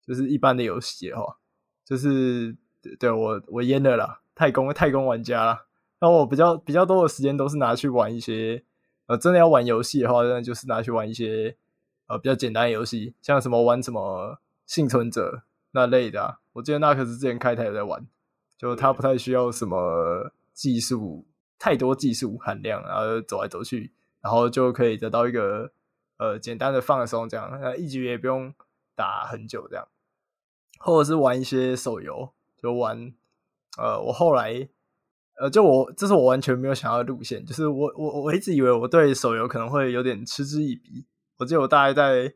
[0.06, 1.36] 就是一般的游戏的话，
[1.84, 2.56] 就是
[2.98, 5.66] 对我我阉了啦，太空太空玩家啦。
[6.00, 8.64] 那我比较比较多的时间都是拿去玩一些。
[9.06, 11.54] 呃，真的要玩游戏的话，那就是拿去玩一些
[12.06, 16.38] 呃比较简单的游戏，像什么玩什么幸存者那类的啊。
[16.54, 18.06] 我记得那可是之前开台有在玩，
[18.56, 21.26] 就它不太需要什么技术，
[21.58, 25.70] 太多技术含量，然后走来走去，然后就可以得到一个
[26.18, 28.54] 呃简单的放松，这样那一局也不用
[28.94, 29.88] 打很久这样，
[30.78, 33.12] 或者是玩一些手游，就玩
[33.78, 34.68] 呃我后来。
[35.36, 37.44] 呃，就我，这是我完全没有想要的路线。
[37.44, 41.06] 就是我，我，我一直以为我对手游可能会有点嗤之以鼻。
[41.38, 42.32] 我记得我大概在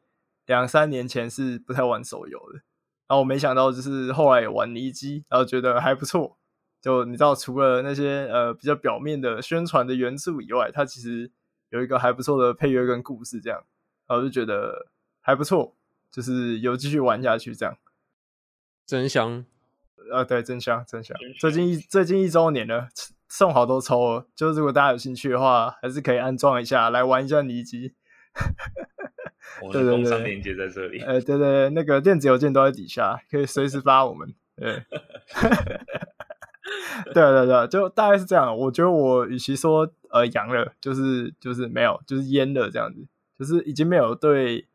[0.47, 2.55] 两三年前是不太玩手游的，
[3.07, 6.41] 然后我没想到，就是后来有玩尼基，然后觉得还不错。
[6.83, 11.31] 就你知道，除了那些呃比较表面的宣传的元素以外，它其实
[11.71, 13.64] 有一个还不错的配乐跟故事，这样，
[14.07, 14.89] 然后就觉得
[15.21, 15.75] 还不错，
[16.11, 17.77] 就是有继续玩下去这样。
[18.87, 19.45] 真香。
[20.12, 21.14] 啊，对，真香，真香！
[21.39, 22.89] 最近一最近一周年了，
[23.29, 27.95] 送好多抽了，就如果大家有兴趣的话，还是可以安装一下来玩一下尼基。
[29.71, 31.01] 对对对，链接在这里。
[31.01, 34.35] 呃，对对，那个电子邮件都在底下，可以随时发我们。
[34.57, 34.83] 对，
[37.12, 38.57] 对对对，就大概是这样。
[38.57, 43.07] 我觉得我与其说呃阳了，就是就是没有，就是淹了这样子，
[43.39, 44.67] 就是已经没有对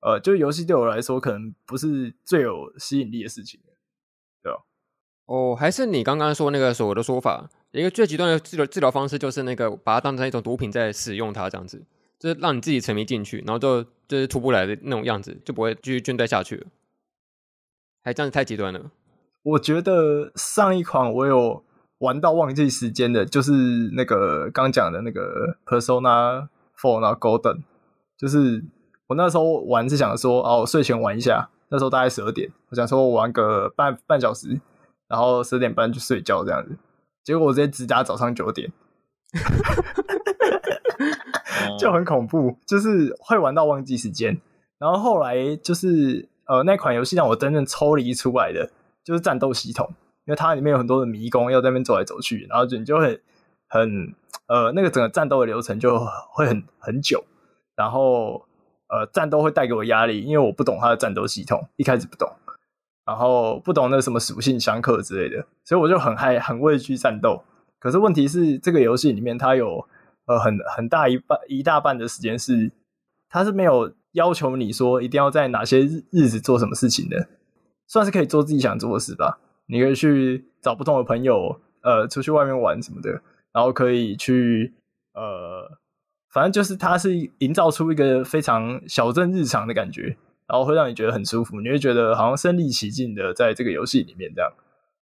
[0.00, 3.60] 呃，就游戏对我来说可能不是最有吸引力的事情。
[4.42, 4.52] 对
[5.26, 11.82] 哦，还是你刚刚说那个所谓的说法，一个最极端的治疗治疗方式就是那个把它当成一种毒品在使用它，这样子，
[12.18, 16.66] 就是让你自己沉迷进去，然后就就是出不来的那种样子，就不会继续倦怠下去了。
[18.02, 18.90] 还这样子太极端了。
[19.44, 21.64] 我觉得上一款我有
[22.02, 23.52] 玩到忘记时间的，就是
[23.94, 27.62] 那个刚讲的那个 Persona 4那 Golden，
[28.18, 28.62] 就是
[29.06, 34.60] 我那时候玩是想说哦，我睡前玩一下，那时候大概十二点，我想说我玩个半半小时。
[35.08, 36.74] 然后十点半就睡觉这样子，
[37.22, 38.72] 结果我直接直达早上九点，
[41.78, 44.40] 就很恐怖，就是会玩到忘记时间。
[44.78, 48.70] 然后后来就是呃那款游戏让我真正抽离出来的，
[49.04, 49.92] 就是战斗系统，
[50.24, 53.20] 因为它里面有很多的迷宫要在那边走来走去，然后就你就会
[53.68, 54.14] 很
[54.46, 55.98] 呃那个整个战斗的流程就
[56.32, 57.24] 会很很久，
[57.74, 58.46] 然后
[58.88, 62.30] 呃战斗会带给我压力，因为我不懂它的战斗系统，一开始不懂。
[63.04, 67.42] 然后不懂那什么属性相克之类的，所以我就很害很畏惧战斗。
[67.80, 69.84] 可是问题是，这个游戏里面它有
[70.26, 72.70] 呃很很大一半一大半的时间是，
[73.28, 77.26] 它是没有要求你说一定要在哪些日日子做什么事情的，
[77.88, 79.40] 算是可以做自己想做的事吧。
[79.66, 83.10] 你可以去找不同的朋友呃出去外面玩什么的，
[83.52, 84.74] 然后可以去
[85.14, 85.78] 呃，
[86.32, 94.50] 反正就是它是营造出一个非常小镇日常的感觉，然后会让你觉得很舒服，你会觉得好像身临其境的在这个游戏里面这样。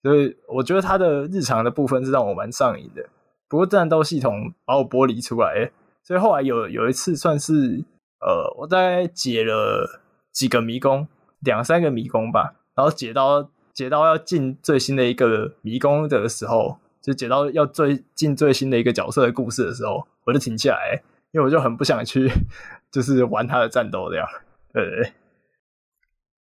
[0.03, 3.09] 所以我觉得它的日常的部分是让我蛮上瘾的。
[3.49, 5.71] 不过战斗系统把我剥离出来，
[6.03, 7.83] 所以后来有有一次算是
[8.19, 10.01] 呃，我大概解了
[10.31, 11.07] 几个迷宫，
[11.39, 22.27] 两三个迷宫吧，然后解到解到要进最新的一个迷宫的时候，就解到要最进最新的一个角色的故事的时候，我就停下来，因为我就很不想去，
[22.91, 24.27] 就是玩他的战斗这样。
[24.73, 25.13] 对对对。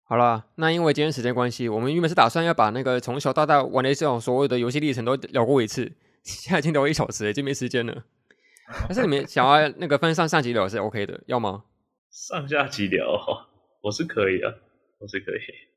[0.06, 5.92] 好了，那因为今天时间关系，我们原本是打算要把那个从小到大玩的这种所有的游戏历程都聊过一次。
[6.24, 8.04] 现在已经聊一小时了，已经没时间了。
[8.88, 11.66] 但是你们想要那个分上上集聊是 OK 的，要吗？
[12.12, 13.06] 上下集聊，
[13.84, 14.54] 我是可以啊，
[15.00, 15.75] 我是可以。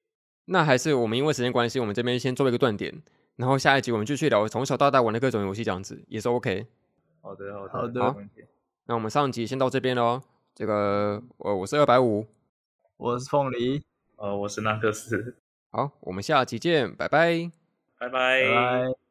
[0.49, 3.03] 那还是我们因为时间关系，我们这边先做一个断点，
[3.37, 6.67] 然后下一集我们继续聊从小到大玩的各种游戏，这样子也是 OK。
[7.21, 8.03] 好的，好的，好的。
[8.03, 8.17] 好，
[8.87, 10.23] 那我们上集先到这边喽。
[10.55, 12.27] 这个，我我是二百五，
[12.97, 13.83] 我是凤梨，
[14.17, 15.37] 呃，我是纳克斯。
[15.71, 17.51] 好，我们下集见，拜拜，
[17.99, 18.43] 拜拜。
[18.43, 19.08] 拜拜。